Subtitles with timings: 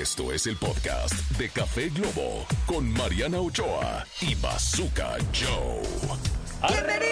[0.00, 5.82] Esto es el podcast de Café Globo con Mariana Ochoa y Bazooka Joe.
[6.62, 7.02] ¡Arrancamos!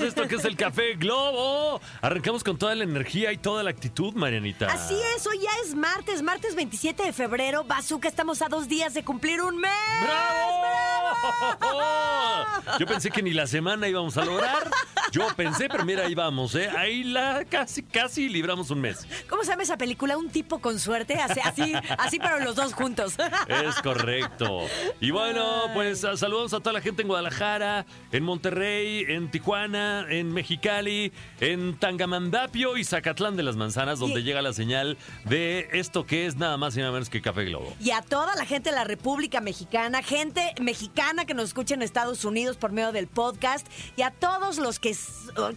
[0.00, 1.82] Esto que es el Café Globo.
[2.00, 4.68] Arrancamos con toda la energía y toda la actitud, Marianita.
[4.68, 7.64] Así es, hoy ya es martes, martes 27 de febrero.
[7.64, 9.70] Bazooka, estamos a dos días de cumplir un mes.
[10.00, 10.62] ¡Bravo!
[12.78, 14.70] Yo pensé que ni la semana íbamos a lograr.
[15.12, 16.68] Yo pensé, pero mira, ahí vamos, ¿eh?
[16.76, 19.06] Ahí la casi, casi libramos un mes.
[19.28, 20.16] ¿Cómo se llama esa película?
[20.16, 23.14] Un tipo con suerte, así, así, así pero los dos juntos.
[23.48, 24.60] Es correcto.
[25.00, 30.32] Y bueno, pues saludos a toda la gente en Guadalajara, en Monterrey, en Tijuana, en
[30.32, 36.06] Mexicali, en Tangamandapio y Zacatlán de las Manzanas, donde Y- llega la señal de esto
[36.06, 37.74] que es nada más y nada menos que Café Globo.
[37.80, 41.82] Y a toda la gente de la República Mexicana, gente mexicana que nos escucha en
[41.82, 43.66] Estados Unidos por medio del podcast,
[43.96, 44.94] y a todos los que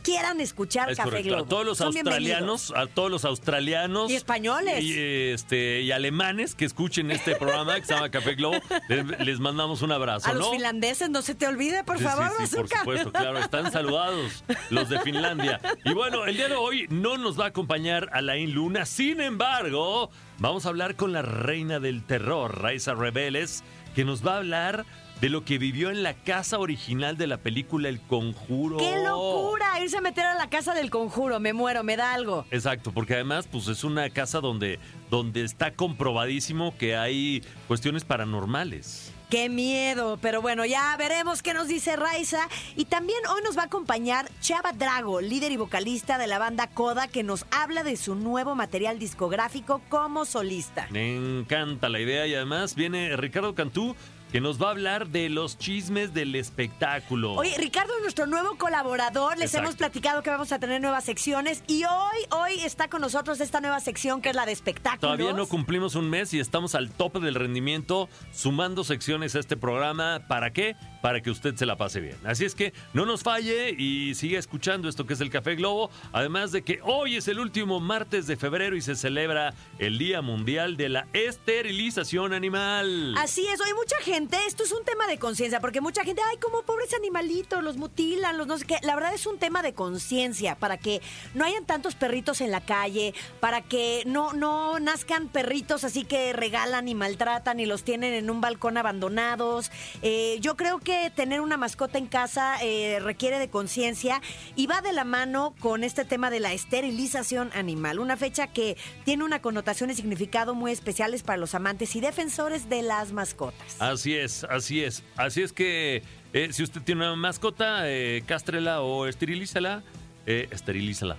[0.04, 1.30] quieran escuchar Es Café correcto.
[1.30, 1.46] Globo.
[1.46, 4.10] A todos los Son australianos, a todos los australianos.
[4.12, 4.84] Y españoles.
[4.84, 4.98] Y,
[5.32, 9.82] este, y alemanes que escuchen este programa que se llama Café Globo, les, les mandamos
[9.82, 10.52] un abrazo, A los ¿no?
[10.54, 14.44] finlandeses, no se te olvide, por Sí, favor, sí, sí, por supuesto, claro, están saludados
[14.70, 15.60] los de Finlandia.
[15.84, 20.10] Y bueno, el día de hoy no nos va a acompañar Alain Luna, sin embargo,
[20.40, 24.86] vamos a hablar con la reina del terror, Raiza Rebeles, que nos va a hablar
[25.26, 28.78] de lo que vivió en la casa original de la película El Conjuro.
[28.78, 29.82] ¡Qué locura!
[29.82, 32.46] Irse a meter a la casa del conjuro, me muero, me da algo.
[32.52, 34.78] Exacto, porque además pues es una casa donde,
[35.10, 39.16] donde está comprobadísimo que hay cuestiones paranormales.
[39.32, 40.20] ¡Qué miedo!
[40.22, 42.48] Pero bueno, ya veremos qué nos dice Raiza.
[42.76, 46.68] Y también hoy nos va a acompañar Chava Drago, líder y vocalista de la banda
[46.68, 50.88] Coda, que nos habla de su nuevo material discográfico como solista.
[50.92, 53.96] Me encanta la idea y además viene Ricardo Cantú
[54.36, 57.36] que nos va a hablar de los chismes del espectáculo.
[57.36, 59.38] Oye, Ricardo es nuestro nuevo colaborador.
[59.38, 59.70] Les Exacto.
[59.70, 61.64] hemos platicado que vamos a tener nuevas secciones.
[61.68, 65.00] Y hoy, hoy está con nosotros esta nueva sección que es la de espectáculos.
[65.00, 69.56] Todavía no cumplimos un mes y estamos al tope del rendimiento, sumando secciones a este
[69.56, 70.26] programa.
[70.28, 70.76] ¿Para qué?
[71.06, 72.18] Para que usted se la pase bien.
[72.24, 75.92] Así es que no nos falle y siga escuchando esto que es el Café Globo.
[76.12, 80.24] Además de que hoy es el último martes de febrero y se celebra el Día
[80.24, 83.14] Mundial de la Esterilización Animal.
[83.20, 86.38] Así es, hoy mucha gente, esto es un tema de conciencia, porque mucha gente, ay,
[86.38, 88.78] como pobres animalitos, los mutilan, los no sé qué.
[88.82, 91.04] La verdad es un tema de conciencia, para que
[91.36, 96.34] no hayan tantos perritos en la calle, para que no, no nazcan perritos así que
[96.34, 99.70] regalan y maltratan y los tienen en un balcón abandonados.
[100.02, 104.22] Eh, yo creo que tener una mascota en casa eh, requiere de conciencia
[104.56, 108.78] y va de la mano con este tema de la esterilización animal, una fecha que
[109.04, 113.80] tiene una connotación y significado muy especiales para los amantes y defensores de las mascotas.
[113.80, 115.04] Así es, así es.
[115.16, 116.04] Así es que
[116.34, 119.84] eh, si usted tiene una mascota, eh, cástrela o esterilízala.
[120.28, 121.18] Eh, esterilízala.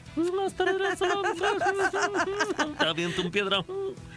[2.78, 3.64] Te aviento un piedra.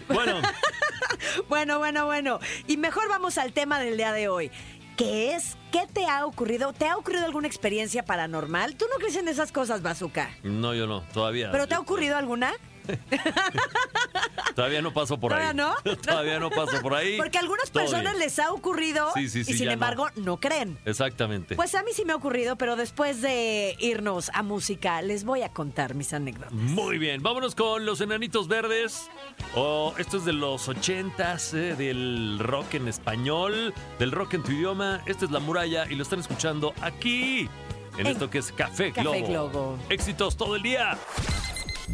[0.08, 0.42] Bueno,
[1.48, 2.40] Bueno, bueno, bueno.
[2.68, 4.52] Y mejor vamos al tema del día de hoy.
[5.00, 5.56] ¿Qué es?
[5.72, 6.74] ¿Qué te ha ocurrido?
[6.74, 8.76] ¿Te ha ocurrido alguna experiencia paranormal?
[8.76, 10.30] ¿Tú no crees en esas cosas, Bazooka?
[10.44, 11.52] no, yo no, todavía.
[11.54, 12.52] ¿Pero te ha ocurrido alguna?
[14.56, 15.40] Todavía no paso por ahí.
[15.40, 15.96] ¿Todavía no?
[16.02, 17.18] todavía no paso por ahí.
[17.18, 18.20] Porque a algunas Todo personas bien.
[18.26, 20.38] les ha ocurrido Sí, sí, sí, y sin embargo no.
[20.40, 20.78] creen.
[20.86, 21.56] Exactamente.
[21.56, 25.44] Pues a mí sí me ha ocurrido, pero después de irnos a música les voy
[25.44, 26.52] a contar mis anécdotas.
[26.52, 29.10] Muy bien, vámonos con los enanitos verdes.
[29.56, 34.52] Oh, esto es de los ochentas, eh, del rock en español, del rock en tu
[34.52, 35.02] idioma.
[35.06, 37.50] Esta es La Muralla y lo están escuchando aquí,
[37.98, 39.28] en, En esto que es Café Café Globo.
[39.28, 39.80] Globo.
[39.90, 40.98] Éxitos todo el día.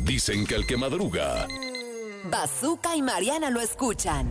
[0.04, 1.48] Dicen que el que madruga,
[2.30, 4.30] Bazooka y Mariana lo escuchan.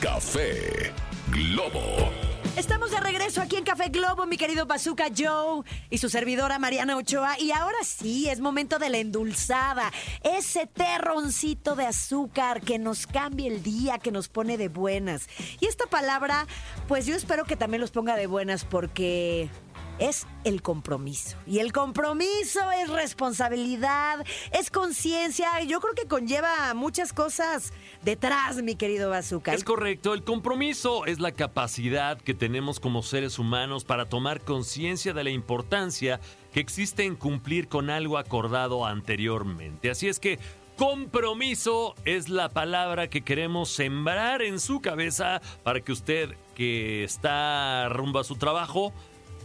[0.00, 0.92] Café
[1.30, 2.10] Globo.
[2.56, 6.96] Estamos de regreso aquí en Café Globo, mi querido Bazooka Joe y su servidora Mariana
[6.96, 7.38] Ochoa.
[7.40, 9.90] Y ahora sí, es momento de la endulzada.
[10.22, 15.28] Ese terroncito de azúcar que nos cambia el día, que nos pone de buenas.
[15.58, 16.46] Y esta palabra,
[16.86, 19.50] pues yo espero que también los ponga de buenas porque
[19.98, 21.36] es el compromiso.
[21.46, 25.62] Y el compromiso es responsabilidad, es conciencia.
[25.62, 27.72] Yo creo que conlleva muchas cosas
[28.02, 29.54] detrás, mi querido Bazooka.
[29.54, 35.12] Es correcto, el compromiso es la capacidad que tenemos como seres humanos para tomar conciencia
[35.12, 36.20] de la importancia
[36.52, 39.90] que existe en cumplir con algo acordado anteriormente.
[39.90, 40.38] Así es que
[40.76, 47.88] compromiso es la palabra que queremos sembrar en su cabeza para que usted que está
[47.88, 48.92] rumbo a su trabajo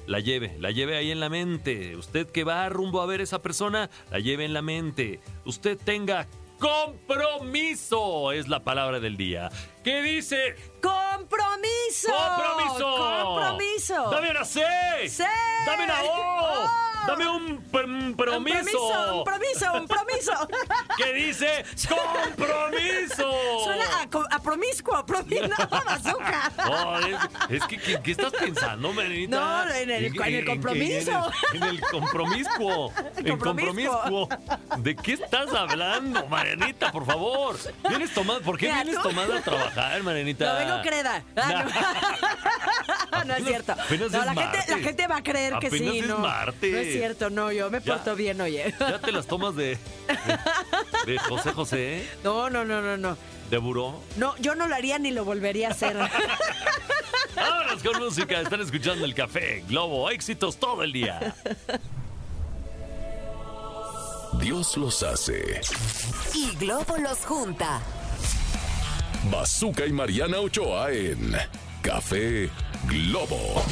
[0.09, 1.95] la lleve, la lleve ahí en la mente.
[1.95, 5.19] Usted que va rumbo a ver a esa persona, la lleve en la mente.
[5.45, 6.27] Usted tenga
[6.57, 9.49] compromiso es la palabra del día.
[9.83, 10.55] ¿Qué dice?
[10.81, 11.48] ¡Compromiso!
[11.59, 13.23] ¡Compromiso!
[13.23, 14.09] ¡Compromiso!
[14.11, 14.61] ¡Dame una C!
[15.09, 15.23] ¡Sí!
[15.65, 16.07] ¡Dame una O!
[16.63, 16.69] ¡Oh!
[17.07, 19.15] ¡Dame un, un promiso!
[19.15, 20.31] un promiso, un promiso.
[20.97, 21.65] ¿Qué dice?
[21.87, 23.31] ¡Compromiso!
[23.63, 26.51] Suena a, a promiscuo, promiscuo, no, bazooka.
[26.69, 26.97] Oh,
[27.49, 29.39] es, es que, ¿qué, qué estás pensando, Marinita?
[29.39, 31.31] No, en el- en el compromiso.
[31.53, 32.93] En el, en el compromiscuo.
[33.19, 34.01] En compromiscuo.
[34.27, 34.77] compromiscuo.
[34.77, 37.57] ¿De qué estás hablando, Marianita, por favor?
[37.89, 38.39] ¿Vienes tomada?
[38.41, 40.53] ¿Por qué Mira, vienes tú- tomada a trabajar, Marianita?
[40.53, 41.23] No vengo creda.
[41.51, 43.25] Ah, no.
[43.25, 43.75] no es cierto.
[43.75, 46.17] No, es la, gente, la gente va a creer que Apenas sí, es no.
[46.19, 46.71] martes.
[46.71, 47.93] No es cierto, no, yo me Ya.
[47.95, 48.73] porto bien, oye.
[48.79, 49.77] ¿Ya te las tomas de,
[51.05, 52.09] de, de José José?
[52.23, 53.17] No, no, no, no, no.
[53.49, 54.01] ¿De buró?
[54.17, 55.97] No, yo no lo haría ni lo volvería a hacer.
[57.35, 58.39] Vámonos con música.
[58.41, 60.09] Están escuchando el café Globo.
[60.11, 61.35] Éxitos todo el día.
[64.39, 65.61] Dios los hace.
[66.33, 67.81] Y Globo los junta.
[69.31, 71.35] Bazooka y Mariana Ochoa en
[71.81, 72.49] Café
[72.87, 73.63] Globo.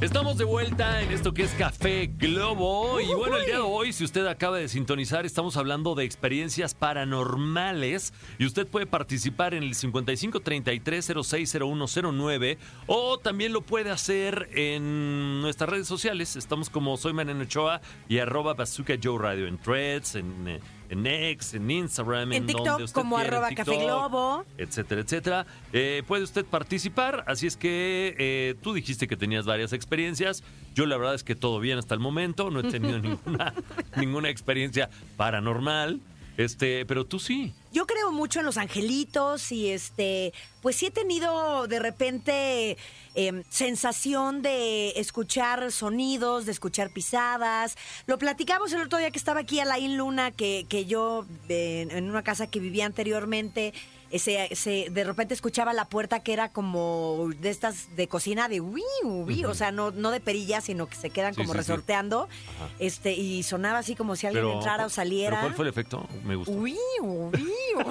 [0.00, 3.00] Estamos de vuelta en esto que es Café Globo.
[3.00, 6.74] Y bueno, el día de hoy, si usted acaba de sintonizar, estamos hablando de experiencias
[6.74, 8.12] paranormales.
[8.38, 15.86] Y usted puede participar en el 5533-060109 o también lo puede hacer en nuestras redes
[15.86, 16.34] sociales.
[16.36, 21.06] Estamos como Soy Mariano Ochoa y arroba Bazooka Joe Radio en Threads, en, eh, en
[21.06, 24.44] X, en Instagram, En TikTok, donde usted como quiera, en arroba Café Globo.
[24.58, 25.46] etcétera, etcétera.
[25.72, 30.42] Eh, puede usted participar, así es que eh, tú dijiste que tenías varias experiencias.
[30.74, 33.54] Yo la verdad es que todo bien hasta el momento, no he tenido ninguna,
[33.96, 36.00] ninguna experiencia paranormal,
[36.36, 37.52] este, pero tú sí.
[37.72, 40.32] Yo creo mucho en los angelitos y este,
[40.62, 42.76] pues sí he tenido de repente
[43.14, 47.76] eh, sensación de escuchar sonidos, de escuchar pisadas.
[48.06, 52.10] Lo platicamos el otro día que estaba aquí Alain Luna, que, que yo eh, en
[52.10, 53.72] una casa que vivía anteriormente.
[54.18, 58.60] Se, se- de repente escuchaba la puerta que era como de estas de cocina de
[58.60, 61.52] uy, uy, o sea, no, no de perilla, sino que se quedan Sí, como sí,
[61.52, 61.58] sí.
[61.58, 62.28] resorteando.
[62.78, 65.36] Este, y sonaba así como si alguien Pero, entrara o saliera.
[65.36, 66.08] ¿pero ¿Cuál fue el efecto?
[66.24, 66.52] Me gustó.
[66.52, 67.30] Uy, uy.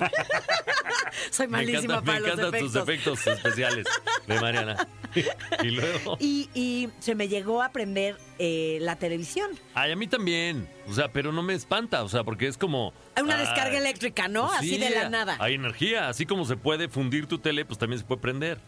[1.31, 2.71] Soy me malísima encanta- para me los encantan efectos.
[2.73, 3.85] tus efectos especiales
[4.27, 4.87] de Mariana.
[5.63, 6.17] y luego.
[6.19, 9.51] Y, y se me llegó a prender eh, la televisión.
[9.73, 10.67] Ay, a mí también.
[10.87, 12.93] O sea, pero no me espanta, o sea, porque es como.
[13.15, 14.47] Hay una descarga eléctrica, ¿no?
[14.47, 15.37] pues Así sí, de la nada.
[15.39, 16.09] Hay energía.
[16.09, 18.59] Así como se puede fundir tu tele, pues también se puede prender.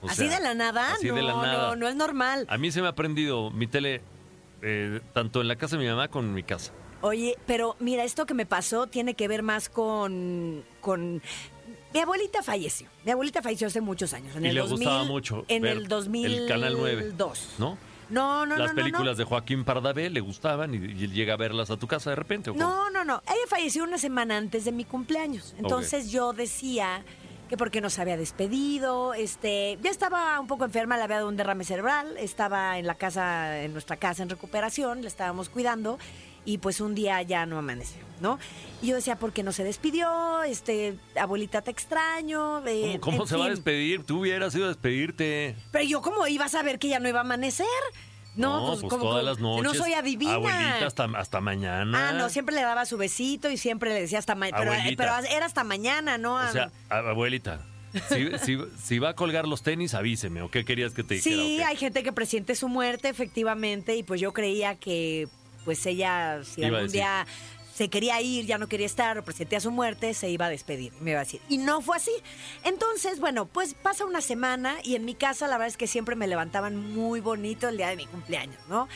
[0.00, 0.92] O ¿Así sea, de la nada?
[0.94, 1.68] Así no, de la nada.
[1.68, 2.46] no, no es normal.
[2.48, 4.00] A mí se me ha prendido mi tele
[4.62, 6.72] eh, tanto en la casa de mi mamá como en mi casa.
[7.02, 11.20] Oye, pero mira, esto que me pasó tiene que ver más con, con...
[11.92, 12.88] Mi abuelita falleció.
[13.04, 14.34] Mi abuelita falleció hace muchos años.
[14.36, 16.38] En y el le 2000, gustaba mucho En ver el 2002.
[16.42, 17.12] el Canal 9,
[17.58, 17.76] ¿no?
[18.12, 21.36] No, no, Las no, películas de Joaquín Pardavé le gustaban y, y él llega a
[21.36, 22.50] verlas a tu casa de repente.
[22.50, 22.64] ¿o cómo?
[22.64, 23.22] No, no, no.
[23.26, 25.54] Ella falleció una semana antes de mi cumpleaños.
[25.58, 27.04] Entonces yo decía
[27.48, 31.28] que porque no se había despedido, este, ya estaba un poco enferma, le había dado
[31.28, 35.98] un derrame cerebral, estaba en la casa, en nuestra casa en recuperación, la estábamos cuidando
[36.44, 38.38] y pues un día ya no amaneció, ¿no?
[38.82, 40.42] Y yo decía, ¿por qué no se despidió?
[40.42, 42.66] Este, abuelita te extraño.
[42.66, 44.04] eh, ¿Cómo, se va a despedir?
[44.04, 45.54] Tú hubieras ido a despedirte.
[45.70, 47.66] Pero yo cómo iba a saber que ya no iba a amanecer.
[48.34, 49.62] No, pues, como- todas como- las noches.
[49.64, 50.34] No soy adivina.
[50.34, 52.08] Abuelita, hasta, hasta mañana.
[52.08, 54.58] Ah, no, siempre le daba su besito y siempre le decía hasta mañana.
[54.58, 55.04] Pero, Abuelita.
[55.20, 56.36] pero era hasta mañana, ¿no?
[56.36, 57.60] O sea, abuelita,
[58.08, 60.40] si, si- si va a colgar los tenis, avíseme.
[60.42, 61.36] ¿O qué querías que te dijera?
[61.36, 65.28] sí, hay gente que presiente su muerte, efectivamente, y pues yo creía que
[65.64, 67.26] pues ella, si Iba a algún día
[67.74, 70.92] se quería ir, ya no quería estar, o presentía su muerte, se iba a despedir,
[71.00, 71.40] me iba a decir.
[71.48, 72.12] Y no fue así.
[72.64, 76.14] Entonces, bueno, pues pasa una semana y en mi casa la verdad es que siempre
[76.14, 78.88] me levantaban muy bonito el día de mi cumpleaños, ¿no?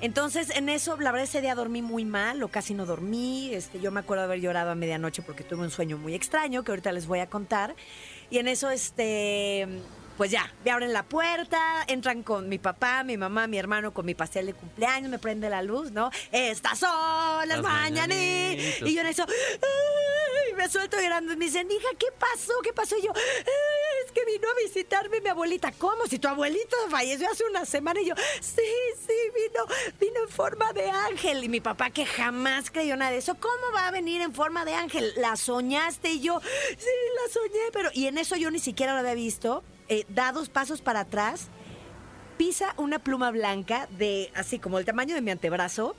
[0.00, 3.54] Entonces, en eso, la verdad, ese día dormí muy mal, o casi no dormí.
[3.54, 6.72] Este, yo me acuerdo haber llorado a medianoche porque tuve un sueño muy extraño, que
[6.72, 7.76] ahorita les voy a contar.
[8.28, 9.68] Y en eso, este,
[10.16, 14.06] pues ya, me abren la puerta, entran con mi papá, mi mamá, mi hermano con
[14.06, 16.10] mi pastel de cumpleaños, me prende la luz, ¿no?
[16.30, 18.82] Estas son las Las mañanitas.
[18.88, 20.54] Y yo en eso, ¡ay!
[20.56, 21.32] me suelto llorando.
[21.32, 22.52] Y me dicen, hija, ¿qué pasó?
[22.62, 22.96] ¿Qué pasó?
[22.98, 25.72] Y yo, "Eh, es que vino a visitarme mi abuelita.
[25.72, 26.06] ¿Cómo?
[26.06, 28.00] Si tu abuelita falleció hace una semana.
[28.00, 28.62] Y yo, sí,
[29.06, 29.64] sí, vino,
[29.98, 31.42] vino en forma de ángel.
[31.44, 34.64] Y mi papá, que jamás creyó nada de eso, ¿cómo va a venir en forma
[34.64, 35.12] de ángel?
[35.16, 36.10] ¿La soñaste?
[36.12, 36.90] Y yo, sí,
[37.26, 37.70] la soñé.
[37.72, 39.64] Pero, y en eso yo ni siquiera lo había visto.
[39.92, 41.48] Eh, da dos pasos para atrás,
[42.38, 45.94] pisa una pluma blanca de así como el tamaño de mi antebrazo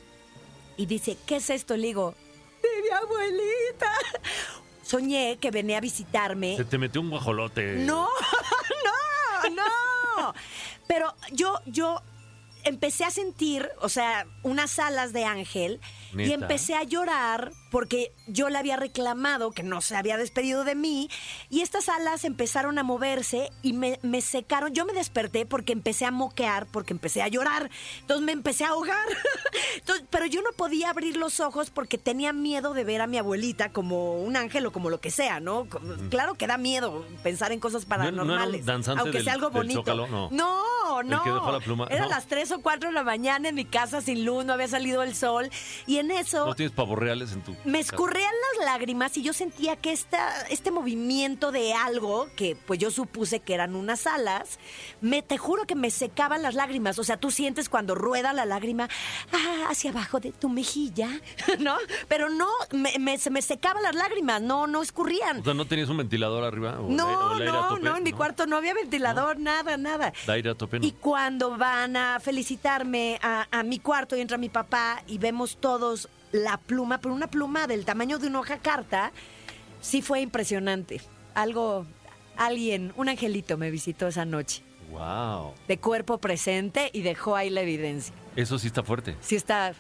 [0.78, 1.78] y dice, ¿qué es esto?
[1.78, 2.16] Le digo,
[2.64, 3.94] de mi abuelita.
[4.82, 6.58] Soñé que venía a visitarme.
[6.58, 7.76] Se te metió un guajolote.
[7.86, 8.10] No,
[9.46, 10.34] no, no.
[10.88, 12.02] Pero yo, yo
[12.64, 15.80] empecé a sentir, o sea, unas alas de ángel
[16.18, 20.76] y empecé a llorar porque yo le había reclamado que no se había despedido de
[20.76, 21.10] mí
[21.50, 24.74] y estas alas empezaron a moverse y me, me secaron.
[24.76, 27.72] Yo me desperté porque empecé a moquear, porque empecé a llorar.
[28.02, 29.08] Entonces me empecé a ahogar.
[29.78, 33.18] Entonces, pero yo no podía abrir los ojos porque tenía miedo de ver a mi
[33.18, 35.68] abuelita como un ángel o como lo que sea, ¿no?
[35.68, 38.66] Como- Claro que da miedo pensar en cosas ¿No paranormales.
[38.68, 39.80] danzante aunque del- sea algo bonito.
[39.82, 40.08] Zócalo?
[40.08, 40.30] No.
[40.30, 41.52] no, no.
[41.52, 42.10] la pluma, Era no.
[42.10, 45.02] las 3 o 4 de la mañana en mi casa sin luz, no había salido
[45.02, 45.50] el sol.
[45.88, 49.34] Y en eso ¿No tienes pavos reales en tu me escurrían las lágrimas y yo
[49.34, 54.60] sentía que esta, este movimiento de algo, que pues yo supuse que eran unas alas,
[55.02, 57.00] me te juro que me secaban las lágrimas.
[57.00, 58.90] O sea, tú sientes cuando rueda la lágrima
[59.32, 61.10] ah, hacia abajo de tu mejilla,
[61.60, 61.76] ¿no?
[62.08, 65.40] Pero no, me, me- se me secaban las lágrimas, no, no escurrían.
[65.40, 66.80] O sea, ¿no tenías un ventilador arriba?
[66.80, 67.82] ¿O No, no, tope?
[67.84, 70.14] no, en mi cuarto no había ventilador, nada, nada.
[70.26, 70.86] De aire a tope, no.
[70.86, 75.58] Y cuando van a felicitarme a, a mi cuarto y entra mi papá y vemos
[75.60, 79.14] todos la pluma, pero una pluma del tamaño de una hoja carta,
[79.80, 81.00] sí fue impresionante.
[81.36, 81.86] Algo,
[82.36, 85.54] alguien, un angelito me visitó esa noche, Wow.
[85.68, 88.14] de cuerpo presente y dejó ahí la evidencia.
[88.36, 89.16] Eso sí está fuerte.
[89.22, 89.74] Sí está,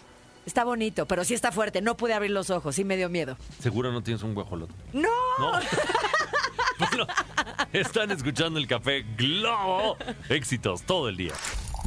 [0.46, 1.82] está bonito, pero sí está fuerte.
[1.82, 3.36] No pude abrir los ojos, sí me dio miedo.
[3.60, 4.74] Seguro no tienes un guajolote.
[4.94, 5.10] ¡No!
[5.40, 5.52] ¿No?
[6.80, 7.08] bueno,
[7.74, 9.98] están escuchando el café Globo.
[10.30, 11.34] Éxitos todo el día.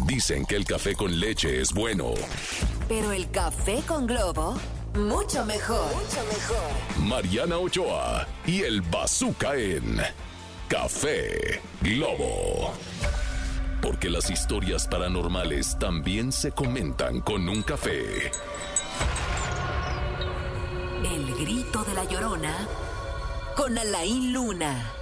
[0.06, 2.14] Dicen que el café con leche es bueno.
[2.88, 4.56] Pero el café con globo,
[4.94, 5.84] mucho mejor.
[5.94, 7.04] Mucho mejor.
[7.04, 10.00] Mariana Ochoa y el Bazooka en
[10.68, 12.72] Café Globo.
[13.82, 18.30] Porque las historias paranormales también se comentan con un café.
[21.04, 22.56] El grito de la llorona
[23.56, 24.92] con Alain Luna.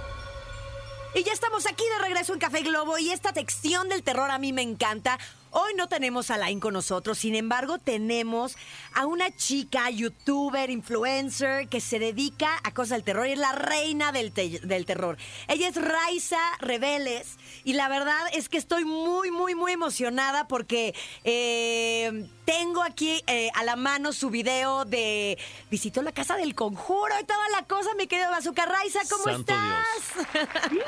[1.15, 4.37] Y ya estamos aquí de regreso en Café Globo y esta sección del terror a
[4.37, 5.17] mí me encanta.
[5.49, 8.57] Hoy no tenemos a Lain con nosotros, sin embargo tenemos
[8.93, 13.53] a una chica, youtuber, influencer, que se dedica a cosas del terror y es la
[13.53, 15.17] reina del, del terror.
[15.47, 20.93] Ella es Raiza Rebeles y la verdad es que estoy muy, muy, muy emocionada porque
[21.23, 25.37] eh, tengo aquí eh, a la mano su video de
[25.71, 28.65] visitó la casa del conjuro y toda la cosa, mi querido Bazooka.
[28.65, 30.25] Raiza, ¿cómo Santo estás?
[30.71, 30.85] Bien,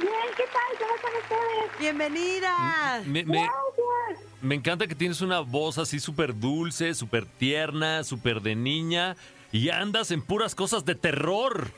[0.00, 0.78] bien, ¿qué tal?
[0.78, 1.78] ¿Cómo están ustedes?
[1.78, 3.02] Bienvenida.
[3.06, 4.26] Me, me- Gracias.
[4.42, 9.16] me encanta que tienes una voz así súper dulce, súper tierna, súper de niña.
[9.50, 11.70] Y andas en puras cosas de terror.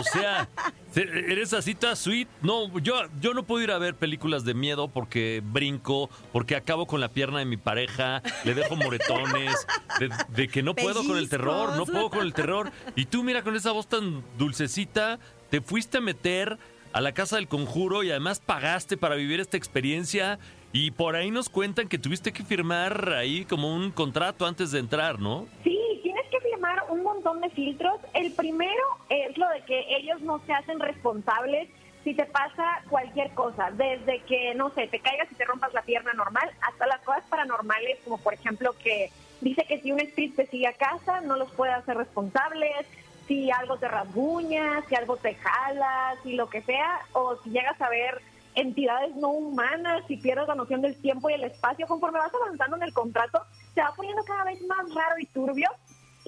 [0.00, 0.48] O sea,
[0.92, 2.28] se- eres así toda sweet.
[2.42, 6.86] No, yo, yo no puedo ir a ver películas de miedo porque brinco, porque acabo
[6.86, 9.66] con la pierna de mi pareja, le dejo moretones,
[9.98, 12.70] de, de que no puedo con el terror, no puedo con el terror.
[12.94, 15.18] Y tú mira con esa voz tan dulcecita,
[15.50, 16.56] te fuiste a meter
[16.92, 20.38] a la casa del conjuro y además pagaste para vivir esta experiencia.
[20.72, 24.78] Y por ahí nos cuentan que tuviste que firmar ahí como un contrato antes de
[24.78, 25.46] entrar, ¿no?
[25.64, 25.78] Sí,
[26.92, 28.00] un montón de filtros.
[28.14, 31.68] El primero es lo de que ellos no se hacen responsables
[32.04, 35.82] si te pasa cualquier cosa, desde que, no sé, te caigas y te rompas la
[35.82, 40.36] pierna normal, hasta las cosas paranormales, como por ejemplo que dice que si un espíritu
[40.36, 42.86] te sigue a casa, no los puede hacer responsables,
[43.28, 47.80] si algo te rasguña, si algo te jala, si lo que sea, o si llegas
[47.80, 48.20] a ver
[48.54, 52.76] entidades no humanas, si pierdes la noción del tiempo y el espacio, conforme vas avanzando
[52.76, 53.42] en el contrato,
[53.74, 55.70] se va poniendo cada vez más raro y turbio.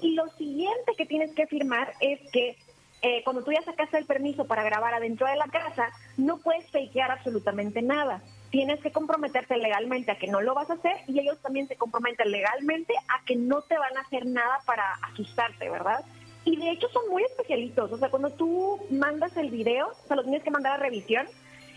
[0.05, 2.55] Y lo siguiente que tienes que firmar es que
[3.01, 6.69] eh, cuando tú ya sacaste el permiso para grabar adentro de la casa, no puedes
[6.69, 8.21] fakear absolutamente nada.
[8.51, 11.75] Tienes que comprometerte legalmente a que no lo vas a hacer y ellos también se
[11.75, 16.05] comprometen legalmente a que no te van a hacer nada para asustarte, ¿verdad?
[16.43, 17.91] Y de hecho son muy especialitos.
[17.91, 21.25] O sea, cuando tú mandas el video, o sea, lo tienes que mandar a revisión.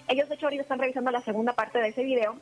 [0.06, 2.36] Ellos, de hecho, ahorita están revisando la segunda parte de ese video.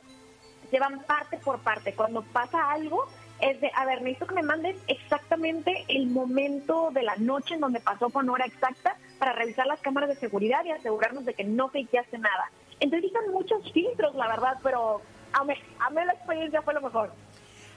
[0.69, 1.93] Llevan parte por parte.
[1.93, 3.07] Cuando pasa algo,
[3.39, 7.61] es de, a ver, necesito que me mandes exactamente el momento de la noche en
[7.61, 11.43] donde pasó con hora exacta para revisar las cámaras de seguridad y asegurarnos de que
[11.43, 12.51] no fakeaste nada.
[12.79, 15.01] Entonces, son muchos filtros, la verdad, pero
[15.33, 17.11] a mí, a mí la experiencia fue lo mejor.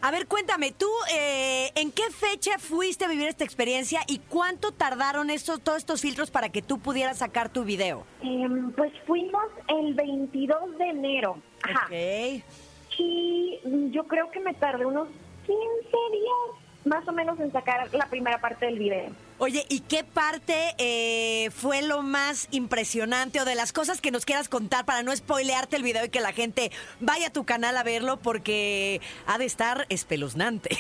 [0.03, 4.73] A ver, cuéntame, ¿tú eh, en qué fecha fuiste a vivir esta experiencia y cuánto
[4.73, 8.07] tardaron estos, todos estos filtros para que tú pudieras sacar tu video?
[8.23, 11.37] Em, pues fuimos el 22 de enero.
[11.63, 11.85] Ajá.
[11.85, 12.43] Ok.
[12.99, 18.07] Y yo creo que me tardé unos 15 días más o menos en sacar la
[18.07, 19.11] primera parte del video.
[19.39, 24.25] Oye, ¿y qué parte eh, fue lo más impresionante o de las cosas que nos
[24.25, 27.77] quieras contar para no spoilearte el video y que la gente vaya a tu canal
[27.77, 30.71] a verlo porque ha de estar espeluznante?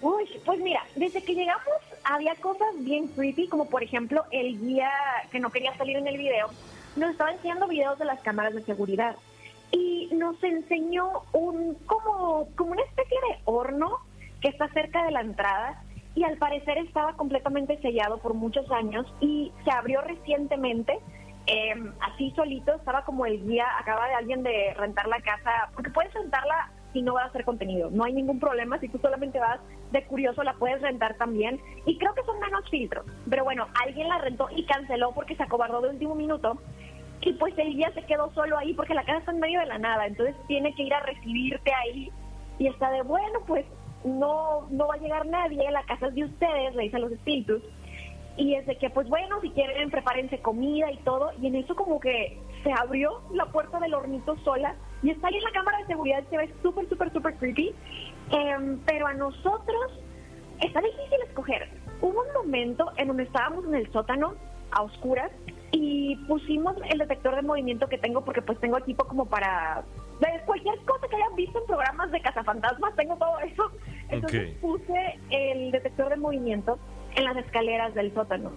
[0.00, 1.64] Uy, pues mira, desde que llegamos
[2.04, 4.90] había cosas bien creepy, como por ejemplo el guía
[5.30, 6.50] que no quería salir en el video,
[6.96, 9.16] nos estaba enseñando videos de las cámaras de seguridad.
[9.72, 13.98] Y nos enseñó un como, como una especie de horno
[14.40, 15.82] que está cerca de la entrada
[16.14, 21.00] y al parecer estaba completamente sellado por muchos años y se abrió recientemente.
[21.46, 25.90] eh, así solito, estaba como el guía, acaba de alguien de rentar la casa, porque
[25.90, 29.40] puedes rentarla si no vas a hacer contenido, no hay ningún problema, si tú solamente
[29.40, 29.58] vas
[29.90, 34.08] de curioso la puedes rentar también y creo que son menos filtros, pero bueno, alguien
[34.08, 36.58] la rentó y canceló porque se acobardó de último minuto
[37.24, 39.66] y pues el guía se quedó solo ahí porque la casa está en medio de
[39.66, 42.10] la nada, entonces tiene que ir a recibirte ahí
[42.58, 43.64] y está de bueno, pues
[44.04, 47.12] no, no va a llegar nadie, la casa es de ustedes, le dice a los
[47.12, 47.62] espíritus.
[48.36, 51.32] Y es de que, pues bueno, si quieren, prepárense comida y todo.
[51.40, 55.36] Y en eso como que se abrió la puerta del hornito sola y está ahí
[55.36, 57.74] en la cámara de seguridad, se ve súper, súper, súper creepy.
[58.30, 60.00] Em, pero a nosotros
[60.62, 61.68] está difícil escoger.
[62.00, 64.34] Hubo un momento en donde estábamos en el sótano,
[64.72, 65.30] a oscuras,
[65.72, 69.82] y pusimos el detector de movimiento que tengo, porque pues tengo equipo como para...
[70.20, 73.70] de cualquier cosa que hayan visto en programas de cazafantasmas, tengo todo eso.
[74.10, 74.60] Entonces Ok.
[74.60, 76.78] puse el detector de movimiento
[77.16, 78.52] en las escaleras del sótano.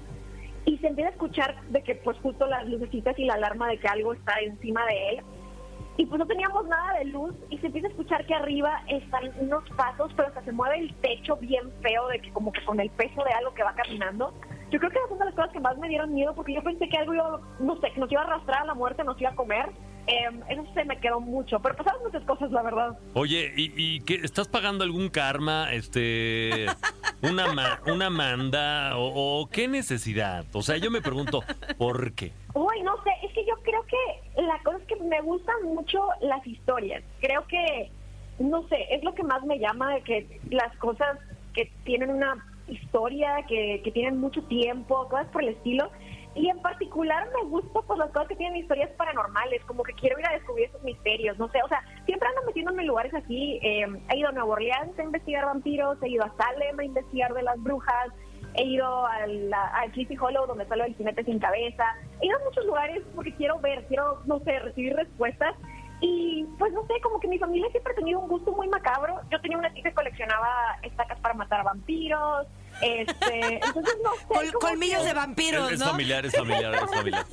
[0.65, 3.77] Y se empieza a escuchar de que pues justo las lucecitas y la alarma de
[3.77, 5.21] que algo está encima de él.
[5.97, 9.31] Y pues no teníamos nada de luz y se empieza a escuchar que arriba están
[9.39, 12.79] unos pasos, pero hasta se mueve el techo bien feo de que como que con
[12.81, 14.33] el peso de algo que va caminando.
[14.75, 16.61] Yo creo que es una de las cosas que más me dieron miedo porque yo
[16.61, 19.19] pensé que algo iba, no sé, que nos iba a arrastrar a la muerte, nos
[19.21, 19.69] iba a comer.
[20.05, 22.99] Em, eso se me quedó mucho, pero pasaron muchas cosas, la verdad.
[23.13, 26.65] Oye, ¿y, y qué, estás pagando algún karma, este,
[27.21, 30.43] una, ma- una manda o, o qué necesidad?
[30.51, 31.41] O sea, yo me pregunto,
[31.77, 32.33] ¿por qué?
[32.53, 36.01] Uy, no sé, es que yo creo que la cosa es que me gustan mucho
[36.19, 37.01] las historias.
[37.21, 37.89] Creo que,
[38.39, 41.17] no sé, es lo que más me llama de que las cosas
[41.53, 45.89] que tienen una historia, que, que tienen mucho tiempo, cosas por el estilo.
[46.35, 50.19] Y en particular me gusta pues las cosas que tienen historias paranormales, como que quiero
[50.19, 53.57] ir a descubrir esos misterios, no sé, o sea, siempre ando metiéndome en lugares así.
[53.63, 57.33] eh, he ido a Nueva Orleans a investigar vampiros, he ido a Salem a investigar
[57.33, 58.09] de las brujas,
[58.55, 61.85] he ido al, al Hollow donde sale el jinete sin cabeza,
[62.21, 65.55] he ido a muchos lugares porque quiero ver, quiero, no sé, recibir respuestas.
[66.01, 69.19] Y pues no sé, como que mi familia siempre ha tenido un gusto muy macabro.
[69.31, 72.47] Yo tenía una tía que coleccionaba estacas para matar a vampiros.
[72.81, 74.25] Este, entonces no sé.
[74.27, 75.85] Col- colmillos que- de vampiros, Es, es ¿no?
[75.87, 77.25] familiar, es familiar, es familiar.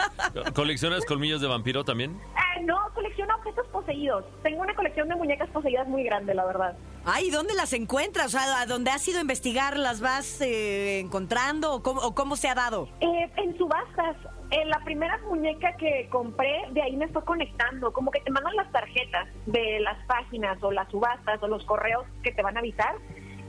[0.55, 2.19] ¿Coleccionas colmillos de vampiro también?
[2.37, 4.25] Ah, no, colecciono objetos poseídos.
[4.43, 6.77] Tengo una colección de muñecas poseídas muy grande, la verdad.
[7.05, 8.27] Ay, ¿dónde las encuentras?
[8.27, 9.77] O sea, ¿a dónde has ido a investigar?
[9.77, 12.89] ¿Las vas eh, encontrando o cómo, o cómo se ha dado?
[13.01, 14.17] Eh, en subastas,
[14.51, 17.93] en la primera muñeca que compré, de ahí me fue conectando.
[17.93, 22.05] Como que te mandan las tarjetas de las páginas o las subastas o los correos
[22.23, 22.95] que te van a avisar.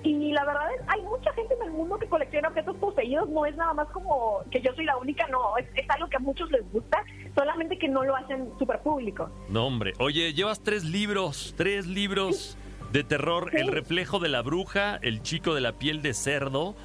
[0.02, 3.30] Y la verdad es, hay mucha gente en el mundo que colecciona objetos poseídos.
[3.30, 5.58] No es nada más como que yo soy la única, no.
[5.58, 9.30] Es, es algo que a muchos les gusta, solamente que no lo hacen súper público.
[9.48, 9.94] No, hombre.
[10.00, 12.58] Oye, llevas tres libros, tres libros
[12.94, 13.50] de terror.
[13.54, 16.76] El reflejo de la bruja, El chico de la piel de cerdo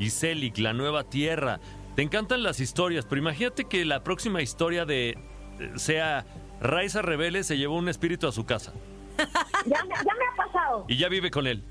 [0.00, 1.60] y Celic, la nueva tierra.
[1.94, 5.16] Te encantan las historias, pero imagínate que la próxima historia de eh,
[5.76, 6.24] sea
[6.60, 8.72] Raiza Rebelde se llevó un espíritu a su casa
[9.66, 10.84] Ya, me- ya me ha pasado.
[10.88, 11.62] y ya vive con él.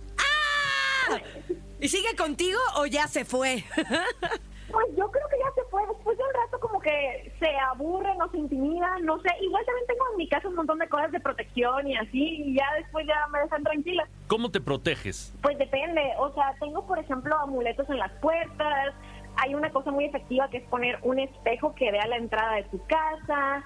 [1.80, 3.64] ¿Y sigue contigo o ya se fue?
[4.72, 5.82] Pues yo creo que ya se fue.
[5.88, 9.30] Después de un rato como que se aburre, nos intimida, no sé.
[9.42, 12.58] Igual también tengo en mi casa un montón de cosas de protección y así, y
[12.58, 14.08] ya después ya me dejan tranquila.
[14.28, 15.34] ¿Cómo te proteges?
[15.42, 16.02] Pues depende.
[16.20, 18.94] O sea, tengo, por ejemplo, amuletos en las puertas.
[19.38, 22.64] Hay una cosa muy efectiva que es poner un espejo que vea la entrada de
[22.64, 23.64] tu casa.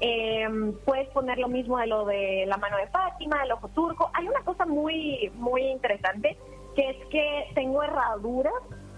[0.00, 0.46] Eh,
[0.84, 4.10] puedes poner lo mismo de lo de la mano de Fátima, el ojo turco.
[4.14, 6.36] Hay una cosa muy, muy interesante
[6.74, 8.52] que es que tengo herraduras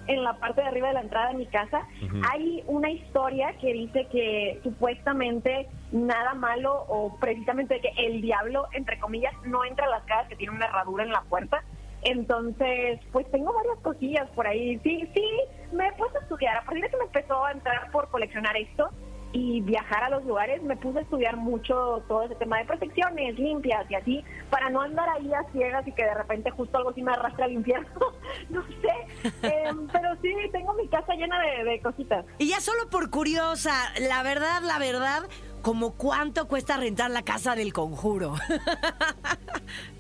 [0.07, 1.87] en la parte de arriba de la entrada de mi casa.
[2.33, 8.99] Hay una historia que dice que supuestamente nada malo o precisamente que el diablo, entre
[8.99, 11.63] comillas, no entra a las casas que tienen una herradura en la puerta.
[12.03, 14.79] Entonces, pues tengo varias cosillas por ahí.
[14.83, 15.29] Sí, sí,
[15.73, 16.57] me he puesto a estudiar.
[16.57, 18.91] A partir de que me empezó a entrar por coleccionar esto
[19.33, 23.39] y viajar a los lugares, me puse a estudiar mucho todo ese tema de protecciones
[23.39, 26.91] limpias y así, para no andar ahí a ciegas y que de repente justo algo
[26.91, 27.89] así me arrastre al infierno.
[28.49, 29.31] no sé.
[29.43, 32.25] Em, pero sí, tengo mi casa llena de, de cositas.
[32.39, 35.29] Y ya solo por curiosa, la verdad, la verdad,
[35.63, 38.35] como cuánto cuesta rentar la casa del conjuro.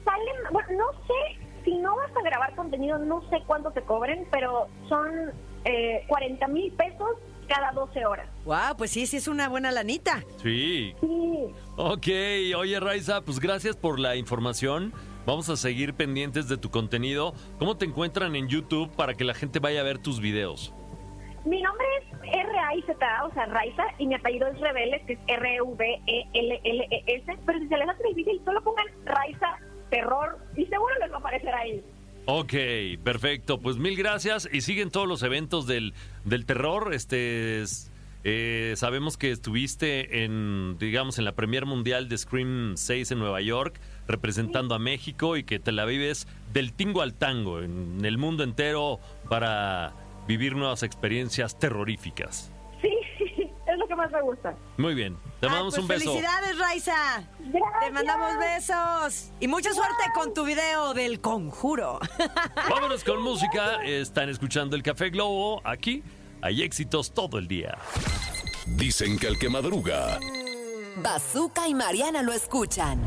[0.04, 4.26] Salen, bueno, no sé, si no vas a grabar contenido, no sé cuánto te cobren,
[4.30, 5.10] pero son
[5.64, 8.28] eh, 40 mil pesos cada 12 horas.
[8.44, 10.22] wow, pues sí, sí es una buena lanita.
[10.42, 10.94] Sí.
[11.00, 12.06] Sí, Ok,
[12.56, 14.92] oye Raiza, pues gracias por la información.
[15.26, 17.34] Vamos a seguir pendientes de tu contenido.
[17.58, 20.72] ¿Cómo te encuentran en YouTube para que la gente vaya a ver tus videos?
[21.44, 25.34] Mi nombre es R-A-I-Z, o sea, Raiza, y mi apellido es Reveles, que es E
[25.34, 27.38] R-V-E-L-L-E-S.
[27.44, 29.58] Pero si se les hace difícil, solo pongan Raiza
[29.90, 31.84] Terror y seguro les va a aparecer ahí.
[32.26, 32.54] Ok,
[33.04, 33.58] perfecto.
[33.60, 34.48] Pues mil gracias.
[34.52, 36.92] Y siguen todos los eventos del, del terror.
[36.92, 37.90] Este es-
[38.28, 43.40] eh, sabemos que estuviste en, digamos, en la Premier Mundial de Scream 6 en Nueva
[43.40, 48.18] York, representando a México y que te la vives del tingo al tango en el
[48.18, 48.98] mundo entero
[49.30, 49.92] para
[50.26, 52.50] vivir nuevas experiencias terroríficas.
[52.82, 52.90] Sí,
[53.76, 54.54] es lo que más me gusta.
[54.76, 55.16] Muy bien.
[55.40, 56.04] Te Ay, mandamos pues un beso.
[56.10, 57.22] Felicidades, Raiza.
[57.38, 57.80] Gracias.
[57.80, 59.32] Te mandamos besos.
[59.40, 62.00] Y mucha suerte con tu video del conjuro.
[62.70, 63.82] Vámonos con música.
[63.84, 65.60] Están escuchando el Café Globo.
[65.64, 66.02] Aquí
[66.42, 67.76] hay éxitos todo el día.
[68.66, 70.18] Dicen que el que madruga,
[70.96, 73.00] Bazooka y Mariana lo escuchan.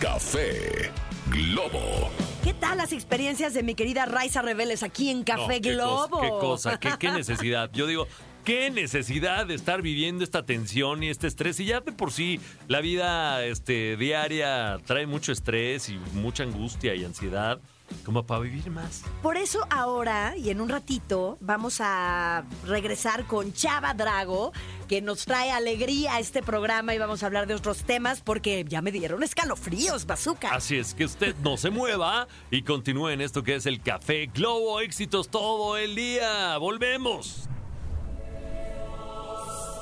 [0.00, 0.90] café
[1.30, 2.10] Globo.
[2.44, 6.08] ¿Qué tal las experiencias de mi querida Raiza Reveles aquí en Café No, qué Globo?
[6.08, 7.70] cosa, qué cosa, qué, qué necesidad.
[7.72, 8.06] Yo digo,
[8.44, 11.60] qué necesidad de estar viviendo esta tensión y este estrés.
[11.60, 16.94] Y ya de por sí la vida este, diaria trae mucho estrés y mucha angustia
[16.94, 17.60] y ansiedad,
[18.04, 19.02] como para vivir más.
[19.22, 24.52] Por eso ahora y en un ratito vamos a regresar con Chava Drago,
[24.88, 28.64] que nos trae alegría a este programa y vamos a hablar de otros temas porque
[28.68, 30.54] ya me dieron escalofríos, bazooka.
[30.54, 34.26] Así es que usted no se mueva y continúe en esto que es el Café
[34.26, 34.80] Globo.
[34.80, 36.56] Éxitos todo el día.
[36.58, 37.48] Volvemos.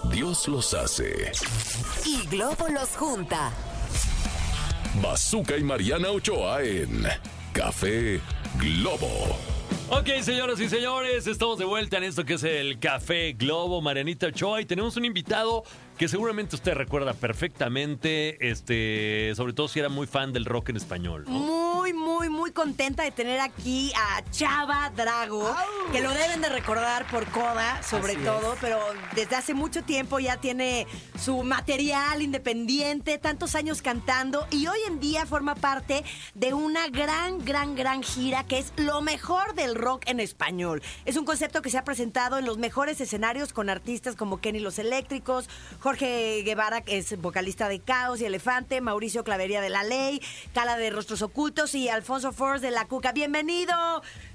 [0.05, 1.33] Dios los hace.
[2.05, 3.53] Y Globo los junta.
[5.03, 7.07] Bazooka y Mariana Ochoa en
[7.53, 8.21] Café
[8.59, 9.37] Globo.
[9.93, 14.29] Ok, señoras y señores, estamos de vuelta en esto que es el Café Globo, Marianita
[14.29, 15.65] Ochoa, y tenemos un invitado
[15.99, 20.77] que seguramente usted recuerda perfectamente, este, sobre todo si era muy fan del rock en
[20.77, 21.25] español.
[21.27, 21.33] ¿no?
[21.33, 25.55] Muy, muy, muy contenta de tener aquí a Chava Drago,
[25.93, 28.59] que lo deben de recordar por Coda, sobre Así todo, es.
[28.61, 28.79] pero
[29.15, 30.87] desde hace mucho tiempo ya tiene
[31.19, 37.45] su material independiente, tantos años cantando, y hoy en día forma parte de una gran,
[37.45, 40.83] gran, gran gira que es lo mejor del rock en español.
[41.05, 44.61] Es un concepto que se ha presentado en los mejores escenarios con artistas como Kenny
[44.61, 45.49] Los Eléctricos,
[45.81, 50.21] Jorge Guevara, que es vocalista de Caos y Elefante, Mauricio Clavería de La Ley,
[50.55, 53.13] Cala de Rostros Ocultos y Alfonso Force de La Cuca.
[53.13, 53.75] Bienvenido,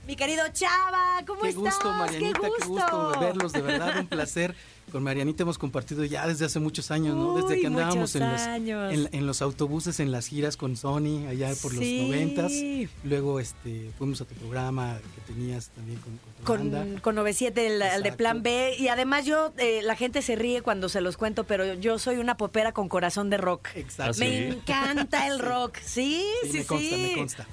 [0.07, 1.63] mi querido Chava, ¿cómo Qué estás?
[1.63, 2.67] gusto, Marianita, qué qué gusto.
[2.73, 4.55] gusto verlos, de verdad, un placer.
[4.95, 7.35] Con Marianita hemos compartido ya desde hace muchos años, ¿no?
[7.35, 8.93] Desde Uy, que andábamos en los, años.
[8.93, 12.53] en, en los autobuses, en las giras con Sony, allá por los noventas.
[13.03, 17.01] Luego este, fuimos a tu programa que tenías también con, con tu Con, banda.
[17.01, 18.13] con 97, el, el de.
[18.13, 18.75] Plan B.
[18.79, 22.15] Y además yo, eh, la gente se ríe cuando se los cuento, pero yo soy
[22.15, 23.67] una popera con corazón de rock.
[23.75, 24.11] Exacto.
[24.11, 24.19] ¿Ah, sí?
[24.21, 25.75] Me encanta el rock.
[25.83, 26.57] Sí, sí, Sí, sí.
[26.61, 27.47] me consta, me consta.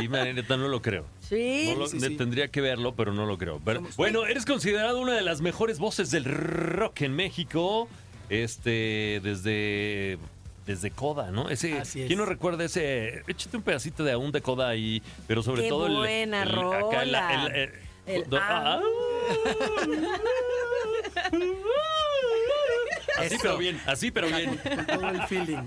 [0.00, 1.06] Sí, Marianita, no lo creo.
[1.36, 1.70] Sí.
[1.72, 2.16] No lo- Sí, ne- sí.
[2.16, 3.58] Tendría que verlo, pero no lo creo.
[3.64, 7.88] Pero- bueno, eres considerado una de las mejores voces del rock en México.
[8.28, 10.18] Este, desde.
[10.66, 11.48] Desde Coda, ¿no?
[11.48, 12.06] Ese, Así es.
[12.06, 13.22] ¿Quién no recuerda ese?
[13.26, 15.96] Échate un pedacito de aún de Coda ahí, pero sobre Qué todo el.
[15.96, 17.46] buena el- acá el- rola.
[17.46, 17.72] el- el-
[18.06, 18.80] El do- ah.
[23.18, 24.56] Así pero bien, así pero bien.
[24.56, 25.58] Con todo el feeling.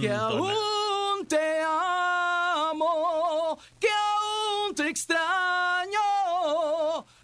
[0.00, 1.60] que aún te
[3.78, 6.00] que aún te extraño.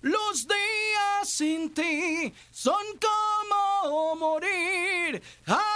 [0.03, 5.23] Los días sin ti son como morir.
[5.47, 5.67] Aún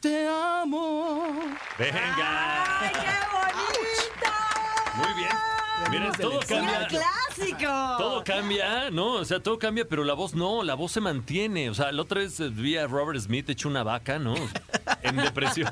[0.00, 1.30] te amo.
[1.78, 2.80] Venga.
[2.80, 4.32] ¡Ay, qué bonito!
[4.96, 5.36] Muy bien.
[5.90, 6.88] Miren, todo ¡Un cambia.
[7.38, 7.96] Clásico!
[7.98, 9.12] Todo cambia, ¿no?
[9.14, 11.70] O sea, todo cambia, pero la voz no, la voz se mantiene.
[11.70, 14.34] O sea, la otra vez eh, vi a Robert Smith hecho una vaca, ¿no?
[15.02, 15.70] En depresión.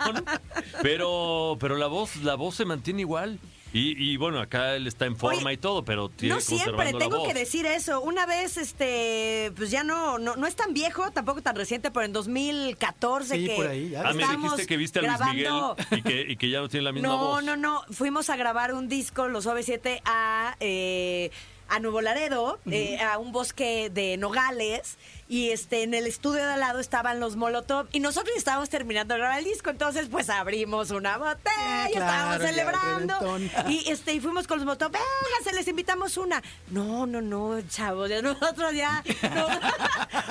[0.83, 3.39] Pero, pero la voz, la voz se mantiene igual.
[3.73, 6.95] Y, y bueno, acá él está en forma Oye, y todo, pero tiene No siempre,
[6.95, 8.01] tengo que decir eso.
[8.01, 12.07] Una vez, este, pues ya no, no, no es tan viejo, tampoco tan reciente, pero
[12.07, 14.03] en 2014 Sí, que por ahí, ya.
[14.07, 16.69] Ah, me dijiste que viste a Luis grabando- Miguel y que, y que ya no
[16.69, 17.45] tiene la misma No, voz.
[17.45, 17.83] no, no.
[17.91, 21.31] Fuimos a grabar un disco, los OV7, a, eh,
[21.69, 24.97] a Nuevo Laredo, eh, a un bosque de nogales.
[25.29, 27.89] Y este en el estudio de al lado estaban los Molotov.
[27.93, 29.71] Y nosotros estábamos terminando de grabar el disco.
[29.71, 33.39] Entonces, pues abrimos una botella, claro, estábamos celebrando.
[33.69, 34.93] Y este, y fuimos con los Molotov.
[34.93, 35.05] Venga,
[35.43, 36.43] se les invitamos una.
[36.71, 39.03] No, no, no, chavos, ya nosotros ya.
[39.35, 39.47] no.